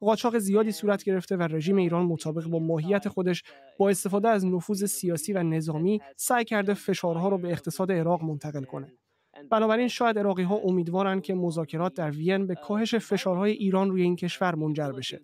قاچاق 0.00 0.38
زیادی 0.38 0.72
صورت 0.72 1.04
گرفته 1.04 1.36
و 1.36 1.42
رژیم 1.42 1.76
ایران 1.76 2.06
مطابق 2.06 2.44
با 2.44 2.58
ماهیت 2.58 3.08
خودش 3.08 3.42
با 3.78 3.90
استفاده 3.90 4.28
از 4.28 4.46
نفوذ 4.46 4.84
سیاسی 4.84 5.32
و 5.32 5.42
نظامی 5.42 6.00
سعی 6.16 6.44
کرده 6.44 6.74
فشارها 6.74 7.28
رو 7.28 7.38
به 7.38 7.50
اقتصاد 7.50 7.92
عراق 7.92 8.22
منتقل 8.22 8.64
کنه. 8.64 8.92
بنابراین 9.50 9.88
شاید 9.88 10.18
عراقی 10.18 10.42
ها 10.42 10.54
امیدوارند 10.56 11.22
که 11.22 11.34
مذاکرات 11.34 11.94
در 11.94 12.10
وین 12.10 12.46
به 12.46 12.54
کاهش 12.54 12.94
فشارهای 12.94 13.52
ایران 13.52 13.90
روی 13.90 14.02
این 14.02 14.16
کشور 14.16 14.54
منجر 14.54 14.92
بشه. 14.92 15.20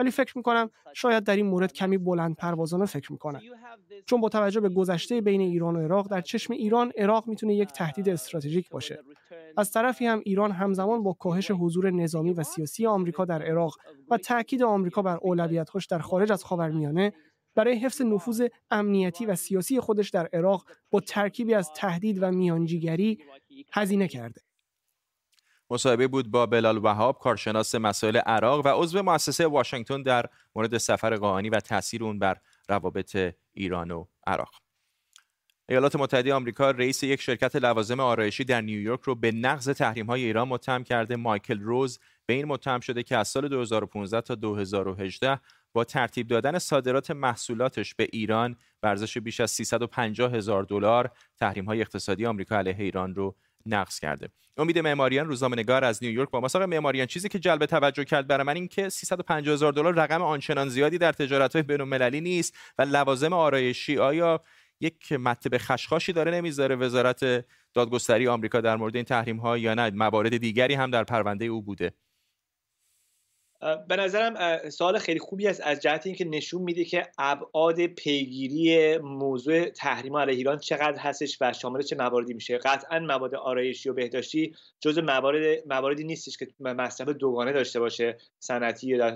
ولی 0.00 0.10
فکر 0.10 0.38
می‌کنم 0.38 0.70
شاید 0.92 1.24
در 1.24 1.36
این 1.36 1.46
مورد 1.46 1.72
کمی 1.72 1.98
بلند 1.98 2.36
پروازانه 2.36 2.86
فکر 2.86 3.12
می‌کنن. 3.12 3.40
چون 4.06 4.20
با 4.20 4.28
توجه 4.28 4.60
به 4.60 4.68
گذشته 4.68 5.20
بین 5.20 5.40
ایران 5.40 5.76
و 5.76 5.80
عراق 5.80 6.10
در 6.10 6.20
چشم 6.20 6.52
ایران 6.52 6.92
عراق 6.96 7.28
می‌تونه 7.28 7.54
یک 7.54 7.68
تهدید 7.68 8.08
استراتژیک 8.08 8.68
باشه. 8.70 8.98
از 9.56 9.72
طرفی 9.72 10.06
هم 10.06 10.22
ایران 10.24 10.50
همزمان 10.50 11.02
با 11.02 11.12
کاهش 11.12 11.50
حضور 11.50 11.90
نظامی 11.90 12.32
و 12.32 12.42
سیاسی 12.42 12.86
آمریکا 12.86 13.24
در 13.24 13.42
عراق 13.42 13.76
و 14.10 14.18
تاکید 14.18 14.62
آمریکا 14.62 15.02
بر 15.02 15.18
اولویت‌هاش 15.22 15.86
در 15.86 15.98
خارج 15.98 16.32
از 16.32 16.44
خاورمیانه 16.44 17.12
برای 17.54 17.78
حفظ 17.78 18.02
نفوذ 18.02 18.46
امنیتی 18.70 19.26
و 19.26 19.34
سیاسی 19.34 19.80
خودش 19.80 20.10
در 20.10 20.28
عراق 20.32 20.64
با 20.90 21.00
ترکیبی 21.00 21.54
از 21.54 21.70
تهدید 21.76 22.22
و 22.22 22.30
میانجیگری 22.30 23.18
هزینه 23.72 24.08
کرده. 24.08 24.40
مصاحبه 25.70 26.08
بود 26.08 26.30
با 26.30 26.46
بلال 26.46 26.78
وهاب 26.78 27.18
کارشناس 27.18 27.74
مسائل 27.74 28.16
عراق 28.16 28.66
و 28.66 28.68
عضو 28.68 29.02
مؤسسه 29.02 29.46
واشنگتن 29.46 30.02
در 30.02 30.26
مورد 30.54 30.78
سفر 30.78 31.16
قاهانی 31.16 31.48
و 31.48 31.60
تاثیر 31.60 32.04
اون 32.04 32.18
بر 32.18 32.36
روابط 32.68 33.34
ایران 33.52 33.90
و 33.90 34.06
عراق. 34.26 34.50
ایالات 35.68 35.96
متحده 35.96 36.34
آمریکا 36.34 36.70
رئیس 36.70 37.02
یک 37.02 37.20
شرکت 37.20 37.56
لوازم 37.56 38.00
آرایشی 38.00 38.44
در 38.44 38.60
نیویورک 38.60 39.00
رو 39.00 39.14
به 39.14 39.32
نقض 39.32 39.68
تحریم 39.68 40.06
های 40.06 40.24
ایران 40.24 40.48
متهم 40.48 40.84
کرده. 40.84 41.16
مایکل 41.16 41.60
روز 41.60 41.98
به 42.26 42.34
این 42.34 42.44
متهم 42.44 42.80
شده 42.80 43.02
که 43.02 43.16
از 43.16 43.28
سال 43.28 43.48
2015 43.48 44.20
تا 44.20 44.34
2018 44.34 45.40
با 45.72 45.84
ترتیب 45.84 46.28
دادن 46.28 46.58
صادرات 46.58 47.10
محصولاتش 47.10 47.94
به 47.94 48.08
ایران 48.12 48.56
ارزش 48.82 49.18
بیش 49.18 49.40
از 49.40 49.50
350 49.50 50.34
هزار 50.34 50.62
دلار 50.62 51.10
تحریم 51.38 51.64
های 51.64 51.80
اقتصادی 51.80 52.26
آمریکا 52.26 52.56
علیه 52.56 52.76
ایران 52.78 53.14
رو 53.14 53.36
نقض 53.66 53.98
کرده. 53.98 54.28
امید 54.56 54.78
معماریان 54.78 55.26
روزنامه‌نگار 55.26 55.84
از 55.84 56.04
نیویورک 56.04 56.30
با 56.30 56.40
مساق 56.40 56.62
معماریان 56.62 57.06
چیزی 57.06 57.28
که 57.28 57.38
جلب 57.38 57.66
توجه 57.66 58.04
کرد 58.04 58.26
برای 58.26 58.44
من 58.44 58.54
این 58.54 58.68
که 58.68 58.88
350 58.88 59.54
هزار 59.54 59.72
دلار 59.72 59.94
رقم 59.94 60.22
آنچنان 60.22 60.68
زیادی 60.68 60.98
در 60.98 61.12
تجارت 61.12 61.52
های 61.52 61.62
بین‌المللی 61.62 62.20
نیست 62.20 62.56
و 62.78 62.82
لوازم 62.82 63.32
آرایشی 63.32 63.98
آیا 63.98 64.40
یک 64.80 65.12
مطب 65.12 65.58
خشخاشی 65.58 66.12
داره 66.12 66.30
نمی‌ذاره 66.30 66.76
وزارت 66.76 67.44
دادگستری 67.74 68.28
آمریکا 68.28 68.60
در 68.60 68.76
مورد 68.76 68.96
این 68.96 69.04
تحریم 69.04 69.36
ها 69.36 69.58
یا 69.58 69.74
نه؟ 69.74 69.90
موارد 69.90 70.36
دیگری 70.36 70.74
هم 70.74 70.90
در 70.90 71.04
پرونده 71.04 71.44
او 71.44 71.62
بوده. 71.62 71.92
به 73.88 73.96
نظرم 73.96 74.58
سوال 74.70 74.98
خیلی 74.98 75.18
خوبی 75.18 75.48
است. 75.48 75.60
از 75.64 75.80
جهت 75.80 76.06
اینکه 76.06 76.24
نشون 76.24 76.62
میده 76.62 76.84
که 76.84 77.08
ابعاد 77.18 77.86
پیگیری 77.86 78.98
موضوع 78.98 79.68
تحریم 79.68 80.16
علیه 80.16 80.36
ایران 80.36 80.58
چقدر 80.58 80.98
هستش 80.98 81.38
و 81.40 81.52
شامل 81.52 81.82
چه 81.82 81.96
مواردی 81.96 82.34
میشه. 82.34 82.58
قطعا 82.58 82.98
مواد 82.98 83.34
آرایشی 83.34 83.88
و 83.88 83.92
بهداشتی 83.92 84.54
جز 84.80 84.98
موارد 84.98 85.62
مواردی 85.66 86.04
نیستش 86.04 86.36
که 86.36 86.48
مصرف 86.60 87.08
دوگانه 87.08 87.52
داشته 87.52 87.80
باشه 87.80 88.16
صنعتی 88.38 88.96
در 88.96 89.10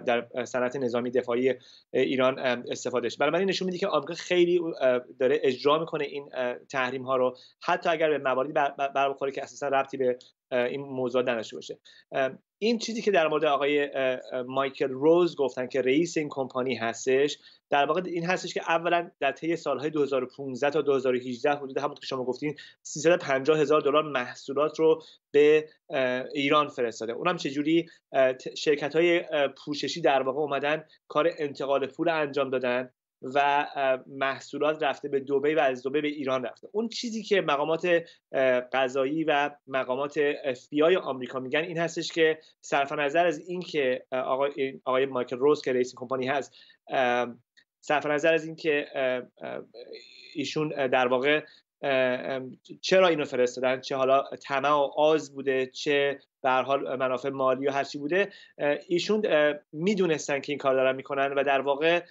در 0.00 0.44
صنعت 0.44 0.76
نظامی 0.76 1.10
دفاعی 1.10 1.54
ایران 1.92 2.38
استفادهش. 2.38 3.16
بنابراین 3.16 3.48
نشون 3.48 3.66
میده 3.66 3.78
که 3.78 3.88
آمریکا 3.88 4.14
خیلی 4.14 4.60
داره 5.20 5.40
اجرا 5.42 5.78
می‌کنه 5.78 6.04
این 6.04 6.30
تحریم 6.70 7.02
ها 7.02 7.16
رو. 7.16 7.36
حتی 7.62 7.88
اگر 7.88 8.10
به 8.10 8.18
مواردی 8.18 8.52
برخوره 8.94 9.32
که 9.32 9.42
اساسا 9.42 9.68
ربطی 9.68 9.96
به 9.96 10.18
این 10.52 10.80
موضوع 10.80 11.22
نداشته 11.22 11.56
باشه. 11.56 11.78
این 12.58 12.78
چیزی 12.78 13.02
که 13.02 13.10
در 13.10 13.28
مورد 13.28 13.44
آقای 13.44 13.88
مایکل 14.46 14.88
روز 14.88 15.36
گفتن 15.36 15.66
که 15.66 15.82
رئیس 15.82 16.16
این 16.16 16.28
کمپانی 16.30 16.74
هستش 16.74 17.38
در 17.70 17.86
واقع 17.86 18.02
این 18.06 18.26
هستش 18.26 18.54
که 18.54 18.60
اولا 18.68 19.10
در 19.20 19.32
طی 19.32 19.56
سالهای 19.56 19.90
2015 19.90 20.70
تا 20.70 20.82
2018 20.82 21.50
حدود 21.50 21.78
همون 21.78 21.94
که 21.94 22.06
شما 22.06 22.24
گفتین 22.24 22.54
350 22.82 23.58
هزار 23.58 23.80
دلار 23.80 24.02
محصولات 24.02 24.78
رو 24.78 25.02
به 25.30 25.68
ایران 26.34 26.68
فرستاده. 26.68 27.12
اونم 27.12 27.36
چجوری؟ 27.36 27.88
شرکت 28.56 28.96
های 28.96 29.24
پوششی 29.64 30.00
در 30.00 30.22
واقع 30.22 30.38
اومدن 30.38 30.84
کار 31.08 31.30
انتقال 31.38 31.86
پول 31.86 32.08
انجام 32.08 32.50
دادن. 32.50 32.90
و 33.22 33.66
محصولات 34.06 34.82
رفته 34.82 35.08
به 35.08 35.20
دبی 35.20 35.54
و 35.54 35.60
از 35.60 35.86
دبی 35.86 36.00
به 36.00 36.08
ایران 36.08 36.44
رفته. 36.44 36.68
اون 36.72 36.88
چیزی 36.88 37.22
که 37.22 37.40
مقامات 37.40 38.02
قضایی 38.72 39.24
و 39.24 39.50
مقامات 39.66 40.20
آی 40.84 40.96
آمریکا 40.96 41.40
میگن 41.40 41.60
این 41.60 41.78
هستش 41.78 42.12
که 42.12 42.38
صرف 42.60 42.92
نظر 42.92 43.26
از 43.26 43.38
این 43.38 43.60
که 43.60 44.04
آقای, 44.10 44.80
آقای 44.84 45.06
مایکل 45.06 45.36
روز 45.36 45.62
که 45.62 45.72
رئیس 45.72 45.94
کمپانی 45.96 46.28
هست 46.28 46.54
صرف 47.80 48.06
نظر 48.06 48.34
از 48.34 48.44
این 48.44 48.56
که 48.56 48.86
ایشون 50.34 50.68
در 50.88 51.08
واقع 51.08 51.44
چرا 52.80 53.08
اینو 53.08 53.24
فرستادن 53.24 53.80
چه 53.80 53.96
حالا 53.96 54.24
طمع 54.42 54.68
و 54.68 54.90
آز 54.96 55.34
بوده 55.34 55.66
چه 55.66 56.18
به 56.42 56.50
حال 56.50 56.96
منافع 56.96 57.28
مالی 57.28 57.66
و 57.66 57.70
هرچی 57.70 57.98
بوده 57.98 58.28
ایشون 58.88 59.22
می‌دونستن 59.72 60.40
که 60.40 60.52
این 60.52 60.58
کار 60.58 60.74
دارن 60.74 60.96
می‌کنن 60.96 61.32
و 61.32 61.44
در 61.44 61.60
واقع 61.60 62.02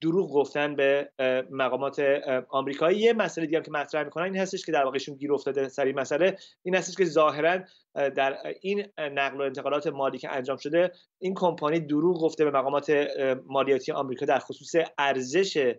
دروغ 0.00 0.32
گفتن 0.32 0.76
به 0.76 1.10
مقامات 1.50 2.00
آمریکایی. 2.48 2.98
یه 2.98 3.12
مسئله 3.12 3.46
دیگه 3.46 3.60
که 3.60 3.70
مطرح 3.70 4.04
می‌کنن 4.04 4.24
این 4.24 4.36
هستش 4.36 4.66
که 4.66 4.72
در 4.72 4.84
واقع 4.84 4.94
ایشون 4.94 5.16
گیر 5.16 5.32
افتاده 5.32 5.68
سری 5.68 5.92
مسئله. 5.92 6.36
این 6.62 6.74
هستش 6.74 6.96
که 6.96 7.04
ظاهرا 7.04 7.58
در 7.94 8.38
این 8.60 8.86
نقل 8.98 9.40
و 9.40 9.42
انتقالات 9.42 9.86
مالی 9.86 10.18
که 10.18 10.32
انجام 10.32 10.56
شده 10.56 10.92
این 11.18 11.34
کمپانی 11.34 11.80
دروغ 11.80 12.20
گفته 12.20 12.44
به 12.44 12.50
مقامات 12.50 13.06
مالیاتی 13.46 13.92
آمریکا 13.92 14.26
در 14.26 14.38
خصوص 14.38 14.74
ارزش 14.98 15.74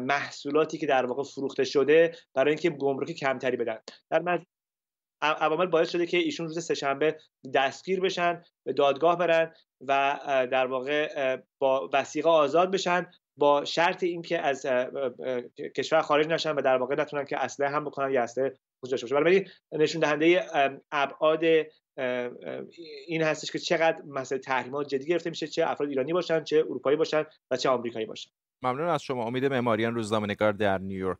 محصولاتی 0.00 0.78
که 0.78 0.86
در 0.86 1.06
واقع 1.06 1.22
فروخته 1.22 1.64
شده 1.64 2.12
برای 2.34 2.50
اینکه 2.50 2.70
گمرک 2.70 3.10
کمتری 3.10 3.56
بدن. 3.56 3.78
در 4.10 4.20
عوامل 5.32 5.66
باعث 5.66 5.90
شده 5.90 6.06
که 6.06 6.16
ایشون 6.16 6.46
روز 6.46 6.64
سهشنبه 6.64 7.16
دستگیر 7.54 8.00
بشن 8.00 8.42
به 8.64 8.72
دادگاه 8.72 9.18
برن 9.18 9.52
و 9.80 10.20
در 10.50 10.66
واقع 10.66 11.36
با 11.58 11.90
وسیقه 11.92 12.28
آزاد 12.28 12.70
بشن 12.70 13.06
با 13.36 13.64
شرط 13.64 14.02
اینکه 14.02 14.38
از 14.38 14.66
کشور 15.76 16.02
خارج 16.02 16.28
نشن 16.28 16.54
و 16.54 16.62
در 16.62 16.76
واقع 16.76 16.94
نتونن 16.94 17.24
که 17.24 17.38
اسلحه 17.38 17.70
هم 17.70 17.84
بکنن 17.84 18.12
یا 18.12 18.22
اسلحه 18.22 18.52
داشته 18.90 19.06
باشه. 19.06 19.24
ولی 19.24 19.44
نشون 19.72 20.00
دهنده 20.00 20.46
ابعاد 20.92 21.44
این 23.06 23.22
هستش 23.22 23.52
که 23.52 23.58
چقدر 23.58 24.02
مسئله 24.02 24.38
تحریمات 24.38 24.88
جدی 24.88 25.06
گرفته 25.06 25.30
میشه 25.30 25.46
چه 25.46 25.66
افراد 25.66 25.88
ایرانی 25.88 26.12
باشن 26.12 26.44
چه 26.44 26.56
اروپایی 26.56 26.96
باشن 26.96 27.24
و 27.50 27.56
چه 27.56 27.68
آمریکایی 27.68 28.06
باشن. 28.06 28.30
ممنون 28.62 28.88
از 28.88 29.02
شما. 29.02 29.24
امید 29.26 29.44
معماریان 29.44 29.94
روزنامه‌نگار 29.94 30.52
در 30.52 30.78
نیویورک 30.78 31.18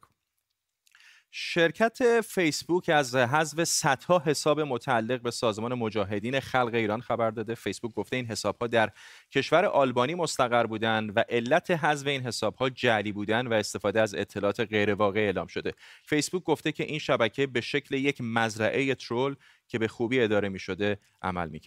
شرکت 1.37 2.21
فیسبوک 2.21 2.89
از 2.89 3.15
حذف 3.17 3.65
صدها 3.65 4.23
حساب 4.27 4.61
متعلق 4.61 5.21
به 5.21 5.31
سازمان 5.31 5.75
مجاهدین 5.75 6.41
خلق 6.41 6.75
ایران 6.75 7.01
خبر 7.01 7.31
داده. 7.31 7.55
فیسبوک 7.55 7.95
گفته 7.95 8.17
این 8.17 8.27
حسابها 8.27 8.67
در 8.67 8.91
کشور 9.31 9.65
آلبانی 9.65 10.15
مستقر 10.15 10.67
بودند 10.67 11.17
و 11.17 11.25
علت 11.29 11.71
حذف 11.71 12.07
این 12.07 12.23
حسابها 12.23 12.71
جعلی 12.71 13.13
بودن 13.13 13.47
و 13.47 13.53
استفاده 13.53 14.01
از 14.01 14.15
اطلاعات 14.15 14.61
غیرواقع 14.61 15.21
اعلام 15.21 15.47
شده. 15.47 15.73
فیسبوک 16.05 16.45
گفته 16.45 16.73
که 16.73 16.85
این 16.85 16.99
شبکه 16.99 17.47
به 17.47 17.61
شکل 17.61 17.95
یک 17.95 18.21
مزرعه 18.21 18.95
ترول 18.95 19.37
که 19.69 19.79
به 19.79 19.89
خوبی 19.89 20.21
اداره 20.21 20.49
می 20.49 20.59
شده 20.59 20.99
عمل 21.23 21.49
می 21.49 21.61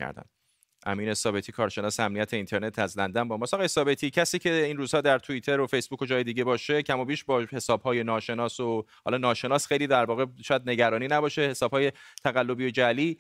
امین 0.88 1.13
ثابتی 1.13 1.52
کارشناس 1.52 2.00
امنیت 2.00 2.34
اینترنت 2.34 2.80
از 2.80 2.97
لندن 2.97 3.28
با 3.28 3.38
ما 3.38 3.45
آقای 3.54 3.67
ثابتی 3.67 4.10
کسی 4.10 4.39
که 4.39 4.54
این 4.54 4.78
روزها 4.78 5.02
در 5.02 5.19
توییتر 5.19 5.60
و 5.60 5.67
فیسبوک 5.67 6.02
و 6.02 6.06
جای 6.06 6.23
دیگه 6.23 6.43
باشه 6.43 6.84
کم 6.84 7.00
و 7.00 7.06
بیش 7.06 7.23
با 7.23 7.45
حسابهای 7.52 8.04
ناشناس 8.04 8.60
و 8.60 8.86
حالا 9.06 9.17
ناشناس 9.17 9.67
خیلی 9.67 9.88
در 9.88 10.06
واقع 10.06 10.26
شاید 10.43 10.69
نگرانی 10.69 11.08
نباشه 11.08 11.41
حسابهای 11.41 11.91
تقلبی 12.23 12.67
و 12.67 12.69
جعلی 12.69 13.17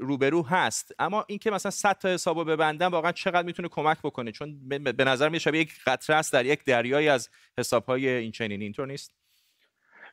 روبرو 0.00 0.42
هست. 0.42 0.92
اما 0.98 1.24
اینکه 1.28 1.50
مثلا 1.50 1.70
100 1.70 1.98
تا 1.98 2.08
حسابو 2.08 2.44
ببندن 2.44 2.86
واقعا 2.86 3.12
چقدر 3.12 3.46
می‌تونه 3.46 3.68
کمک 3.68 3.98
بکنه؟ 3.98 4.32
چون 4.32 4.68
به 4.68 5.04
نظر 5.04 5.28
میاد 5.28 5.54
یک 5.54 5.72
قطره 5.86 6.16
است 6.16 6.32
در 6.32 6.46
یک 6.46 6.64
دریایی 6.64 7.08
از 7.08 7.28
حسابهای 7.58 8.08
این 8.08 8.32
چنین 8.32 8.62
اینطور 8.62 8.86
نیست؟ 8.86 9.25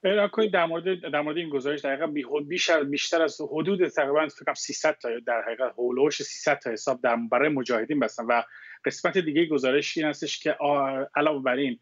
نگاه 0.03 0.31
کنید 0.31 0.53
در 0.53 0.65
مورد 0.65 1.11
در 1.11 1.21
مورد 1.21 1.37
این 1.37 1.49
گزارش 1.49 1.85
دقیقا 1.85 2.13
بیشتر 2.47 2.83
بیشتر 2.83 3.21
از 3.21 3.41
حدود 3.41 3.87
تقریبا 3.87 4.27
فکر 4.27 4.45
کنم 4.45 4.53
300 4.53 4.97
تا 4.97 5.09
در 5.25 5.41
حقیقت 5.41 5.73
هولوش 5.77 6.23
300 6.23 6.59
تا 6.59 6.71
حساب 6.71 7.01
در 7.01 7.15
برای 7.31 7.49
مجاهدین 7.49 7.99
بستن. 7.99 8.25
و 8.25 8.41
قسمت 8.85 9.17
دیگه 9.17 9.45
گزارش 9.45 9.97
این 9.97 10.07
هستش 10.07 10.39
که 10.39 10.57
علاوه 11.15 11.43
بر 11.43 11.55
این 11.55 11.79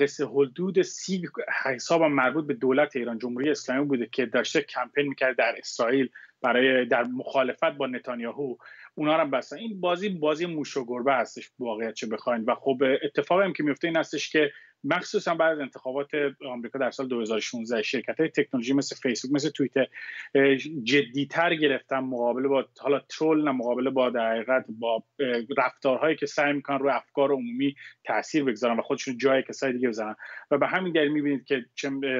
قصه 0.00 0.26
حدود 0.26 0.82
سی 0.82 1.22
حساب 1.64 2.02
مربوط 2.02 2.46
به 2.46 2.54
دولت 2.54 2.96
ایران 2.96 3.18
جمهوری 3.18 3.50
اسلامی 3.50 3.84
بوده 3.84 4.08
که 4.12 4.26
داشته 4.26 4.62
کمپین 4.62 5.06
می‌کرد 5.06 5.36
در 5.36 5.54
اسرائیل 5.58 6.08
برای 6.42 6.84
در 6.84 7.02
مخالفت 7.02 7.64
با 7.64 7.86
نتانیاهو. 7.86 8.56
اونا 8.94 9.22
رو 9.22 9.28
بستن. 9.28 9.56
این 9.56 9.80
بازی 9.80 10.08
بازی 10.08 10.46
موش 10.46 10.76
و 10.76 10.84
گربه 10.86 11.14
هستش 11.14 11.50
واقعیت 11.58 11.94
چه 11.94 12.06
بخواین. 12.06 12.44
و 12.44 12.54
خب 12.54 12.82
اتفاقی 13.02 13.44
هم 13.44 13.52
که 13.52 13.62
میفته 13.62 13.88
این 13.88 13.96
هستش 13.96 14.30
که 14.30 14.52
مخصوصا 14.84 15.34
بعد 15.34 15.52
از 15.52 15.58
انتخابات 15.58 16.08
آمریکا 16.46 16.78
در 16.78 16.90
سال 16.90 17.08
2016 17.08 17.82
شرکت 17.82 18.20
های 18.20 18.28
تکنولوژی 18.28 18.72
مثل 18.72 18.96
فیسبوک 18.96 19.32
مثل 19.32 19.50
توییتر 19.50 19.86
جدیتر 20.82 21.54
گرفتن 21.54 21.98
مقابله 21.98 22.48
با 22.48 22.64
حالا 22.78 23.00
ترول 23.00 23.44
نه 23.44 23.50
مقابله 23.50 23.90
با 23.90 24.10
در 24.10 24.64
با 24.68 25.04
رفتارهایی 25.58 26.16
که 26.16 26.26
سعی 26.26 26.52
می‌کنن 26.52 26.78
روی 26.78 26.90
افکار 26.90 27.32
عمومی 27.32 27.74
تاثیر 28.04 28.44
بگذارن 28.44 28.78
و 28.78 28.82
خودشون 28.82 29.18
جای 29.18 29.42
کسای 29.42 29.72
دیگه 29.72 29.88
بزنن. 29.88 30.16
و 30.50 30.58
به 30.58 30.66
همین 30.66 30.92
دلیل 30.92 31.12
می‌بینید 31.12 31.44
که 31.44 31.64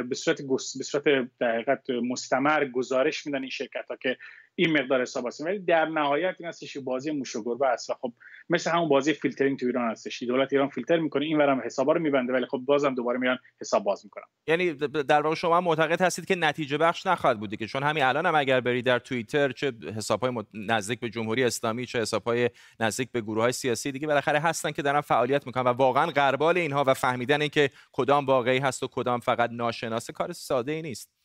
به 0.08 0.14
صورت 0.14 0.42
به 0.78 0.84
صورت 0.84 1.04
در 1.40 1.78
مستمر 2.02 2.64
گزارش 2.64 3.26
میدن 3.26 3.40
این 3.40 3.50
شرکت 3.50 3.86
ها 3.90 3.96
که 3.96 4.16
این 4.60 4.72
مقدار 4.72 5.02
حساب 5.02 5.26
هست 5.26 5.40
ولی 5.40 5.58
در 5.58 5.84
نهایت 5.84 6.36
این 6.38 6.48
هستش 6.48 6.76
بازی 6.76 7.10
موش 7.10 7.36
و 7.36 7.44
گربه 7.44 7.66
است 7.66 7.90
و 7.90 7.94
خب 7.94 8.12
مثل 8.50 8.70
همون 8.70 8.88
بازی 8.88 9.12
فیلترینگ 9.12 9.58
تو 9.58 9.66
ایران 9.66 9.90
هستش. 9.90 10.22
دولت 10.22 10.52
ایران 10.52 10.68
فیلتر 10.68 10.98
می‌کنه 10.98 11.24
این 11.24 11.38
ورم 11.38 11.62
حسابا 11.64 11.92
رو 11.92 12.00
میبنده 12.00 12.32
ولی 12.32 12.46
خب 12.46 12.58
بازم 12.58 12.94
دوباره 12.94 13.18
میان 13.18 13.38
حساب 13.60 13.84
باز 13.84 14.04
می‌کنن. 14.04 14.24
یعنی 14.46 14.72
در 14.72 15.22
واقع 15.22 15.34
شما 15.34 15.60
معتقد 15.60 16.02
هستید 16.02 16.26
که 16.26 16.34
نتیجه 16.34 16.78
بخش 16.78 17.06
نخواهد 17.06 17.40
بوده 17.40 17.56
که 17.56 17.66
چون 17.66 17.82
همین 17.82 18.02
الان 18.02 18.26
هم 18.26 18.34
اگر 18.34 18.60
بری 18.60 18.82
در 18.82 18.98
توییتر 18.98 19.52
چه 19.52 19.72
حسابهای 19.96 20.32
نزدیک 20.54 21.00
به 21.00 21.08
جمهوری 21.08 21.44
اسلامی 21.44 21.86
چه 21.86 22.00
حسابهای 22.00 22.50
نزدیک 22.80 23.10
به 23.12 23.20
گروه 23.20 23.42
های 23.42 23.52
سیاسی 23.52 23.92
دیگه 23.92 24.06
بالاخره 24.06 24.38
هستن 24.38 24.70
که 24.70 24.82
دارن 24.82 25.00
فعالیت 25.00 25.46
می‌کنن 25.46 25.64
و 25.64 25.68
واقعا 25.68 26.06
غربال 26.06 26.58
اینها 26.58 26.84
و 26.86 26.94
فهمیدن 26.94 27.40
اینکه 27.40 27.70
کدام 27.92 28.26
واقعی 28.26 28.58
هست 28.58 28.82
و 28.82 28.88
کدام 28.88 29.20
فقط 29.20 29.50
ناشناس 29.52 30.10
کار 30.10 30.32
ساده 30.32 30.72
ای 30.72 30.82
نیست. 30.82 31.17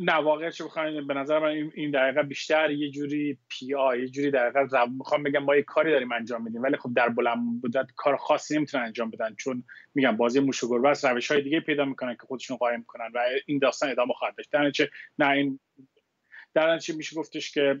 نه 0.00 0.14
واقعا 0.14 0.50
بخواین 0.64 1.06
به 1.06 1.14
نظر 1.14 1.38
من 1.38 1.70
این 1.74 1.90
دقیقه 1.90 2.22
بیشتر 2.22 2.70
یه 2.70 2.90
جوری 2.90 3.38
پی 3.48 3.74
آی 3.74 4.00
یه 4.00 4.08
جوری 4.08 4.30
دقیقه 4.30 4.86
می‌خوام 4.98 5.22
بگم 5.22 5.42
ما 5.42 5.56
یه 5.56 5.62
کاری 5.62 5.92
داریم 5.92 6.12
انجام 6.12 6.42
میدیم 6.42 6.62
ولی 6.62 6.76
خب 6.76 6.90
در 6.96 7.08
بلند 7.08 7.38
مدت 7.64 7.86
کار 7.96 8.16
خاصی 8.16 8.56
نمی‌تونن 8.56 8.84
انجام 8.84 9.10
بدن 9.10 9.34
چون 9.34 9.64
میگم 9.94 10.16
بازی 10.16 10.40
موش 10.40 10.64
و 10.64 10.68
گربه 10.68 10.94
روش 11.02 11.30
های 11.30 11.42
دیگه 11.42 11.60
پیدا 11.60 11.84
می‌کنن 11.84 12.14
که 12.14 12.22
خودشون 12.26 12.56
قایم 12.56 12.84
کنن 12.84 13.10
و 13.14 13.18
این 13.46 13.58
داستان 13.58 13.90
ادامه 13.90 14.14
خواهد 14.14 14.36
داشت. 14.36 14.50
در 14.52 14.72
نه 15.18 15.30
این 15.30 15.60
در 16.54 16.80
میشه 16.96 17.16
گفتش 17.16 17.52
که 17.52 17.80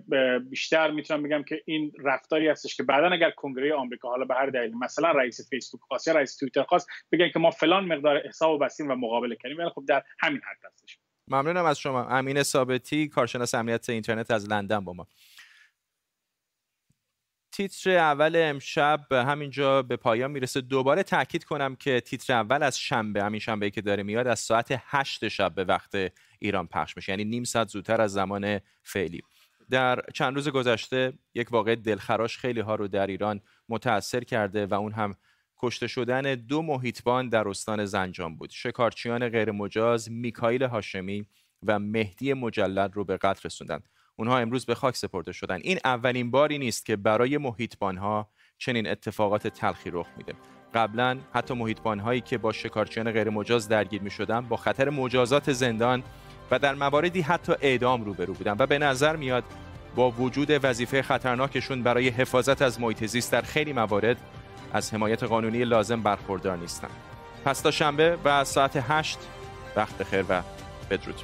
بیشتر 0.50 0.90
می‌تونم 0.90 1.22
بگم 1.22 1.42
که 1.42 1.62
این 1.64 1.92
رفتاری 2.04 2.48
هستش 2.48 2.76
که 2.76 2.82
بعدا 2.82 3.10
اگر 3.10 3.30
کنگره 3.30 3.74
آمریکا 3.74 4.08
حالا 4.08 4.24
به 4.24 4.34
هر 4.34 4.46
دلیل 4.46 4.74
مثلا 4.78 5.10
رئیس 5.10 5.50
فیسبوک 5.50 5.80
خاص 5.88 6.06
یا 6.06 6.14
رئیس 6.14 6.36
توییتر 6.36 6.62
خاص 6.62 6.86
بگن 7.12 7.28
که 7.28 7.38
ما 7.38 7.50
فلان 7.50 7.84
مقدار 7.84 8.26
حساب 8.28 8.64
بستیم 8.64 8.90
و 8.90 8.94
مقابله 8.94 9.36
کردیم 9.36 9.58
ولی 9.58 9.68
خب 9.68 9.84
در 9.88 10.02
همین 10.20 10.40
حد 10.44 10.66
هستش. 10.72 10.98
ممنونم 11.28 11.64
از 11.64 11.78
شما. 11.78 12.04
امین 12.04 12.42
ثابتی 12.42 13.08
کارشناس 13.08 13.54
امنیت 13.54 13.90
اینترنت 13.90 14.30
از 14.30 14.48
لندن 14.48 14.80
با 14.80 14.92
ما. 14.92 15.06
تیتر 17.52 17.90
اول 17.90 18.36
امشب 18.36 19.12
همینجا 19.12 19.82
به 19.82 19.96
پایان 19.96 20.30
می‌رسه. 20.30 20.60
دوباره 20.60 21.02
تاکید 21.02 21.44
کنم 21.44 21.76
که 21.76 22.00
تیتر 22.00 22.32
اول 22.32 22.62
از 22.62 22.78
شنبه 22.78 23.22
همین 23.24 23.40
شنبه 23.40 23.70
که 23.70 23.80
داره 23.80 24.02
میاد 24.02 24.26
از 24.26 24.40
ساعت 24.40 24.80
8 24.86 25.28
شب 25.28 25.54
به 25.54 25.64
وقت 25.64 26.12
ایران 26.38 26.66
پخش 26.66 26.96
میشه. 26.96 27.12
یعنی 27.12 27.24
نیم 27.24 27.44
ساعت 27.44 27.68
زودتر 27.68 28.00
از 28.00 28.12
زمان 28.12 28.60
فعلی. 28.82 29.22
در 29.70 30.02
چند 30.14 30.34
روز 30.34 30.48
گذشته 30.48 31.12
یک 31.34 31.52
واقع 31.52 31.74
دلخراش 31.74 32.38
خیلی 32.38 32.60
ها 32.60 32.74
رو 32.74 32.88
در 32.88 33.06
ایران 33.06 33.40
متاثر 33.68 34.24
کرده 34.24 34.66
و 34.66 34.74
اون 34.74 34.92
هم 34.92 35.14
کشته 35.58 35.86
شدن 35.86 36.34
دو 36.34 36.62
محیطبان 36.62 37.28
در 37.28 37.48
استان 37.48 37.84
زنجان 37.84 38.36
بود. 38.36 38.50
شکارچیان 38.50 39.28
غیرمجاز 39.28 40.10
میکائیل 40.10 40.62
هاشمی 40.62 41.26
و 41.62 41.78
مهدی 41.78 42.32
مجلد 42.32 42.94
رو 42.94 43.04
به 43.04 43.16
قتل 43.16 43.40
رسوندند. 43.44 43.88
اونها 44.16 44.38
امروز 44.38 44.66
به 44.66 44.74
خاک 44.74 44.96
سپرده 44.96 45.32
شدن 45.32 45.58
این 45.62 45.78
اولین 45.84 46.30
باری 46.30 46.58
نیست 46.58 46.86
که 46.86 46.96
برای 46.96 47.38
محیطبانها 47.38 48.30
چنین 48.58 48.86
اتفاقات 48.86 49.46
تلخی 49.46 49.90
رخ 49.90 50.06
میده. 50.16 50.34
قبلا 50.74 51.18
حتی 51.32 51.54
محیطبان 51.54 51.98
هایی 51.98 52.20
که 52.20 52.38
با 52.38 52.52
شکارچیان 52.52 53.12
غیرمجاز 53.12 53.68
درگیر 53.68 54.02
می 54.02 54.10
شدن 54.10 54.40
با 54.40 54.56
خطر 54.56 54.90
مجازات 54.90 55.52
زندان 55.52 56.02
و 56.50 56.58
در 56.58 56.74
مواردی 56.74 57.20
حتی 57.20 57.52
اعدام 57.60 58.04
روبرو 58.04 58.34
بودن. 58.34 58.56
و 58.58 58.66
به 58.66 58.78
نظر 58.78 59.16
میاد 59.16 59.44
با 59.96 60.10
وجود 60.10 60.64
وظیفه 60.64 61.02
خطرناکشون 61.02 61.82
برای 61.82 62.08
حفاظت 62.08 62.62
از 62.62 62.80
محیط 62.80 63.04
زیست 63.04 63.32
در 63.32 63.42
خیلی 63.42 63.72
موارد 63.72 64.16
از 64.76 64.94
حمایت 64.94 65.22
قانونی 65.22 65.64
لازم 65.64 66.02
برخوردار 66.02 66.56
نیستند 66.56 66.90
پس 67.44 67.60
تا 67.60 67.70
شنبه 67.70 68.18
و 68.24 68.44
ساعت 68.44 68.76
هشت 68.88 69.18
وقت 69.76 70.02
خیر 70.02 70.24
و 70.28 70.42
بدرود. 70.90 71.20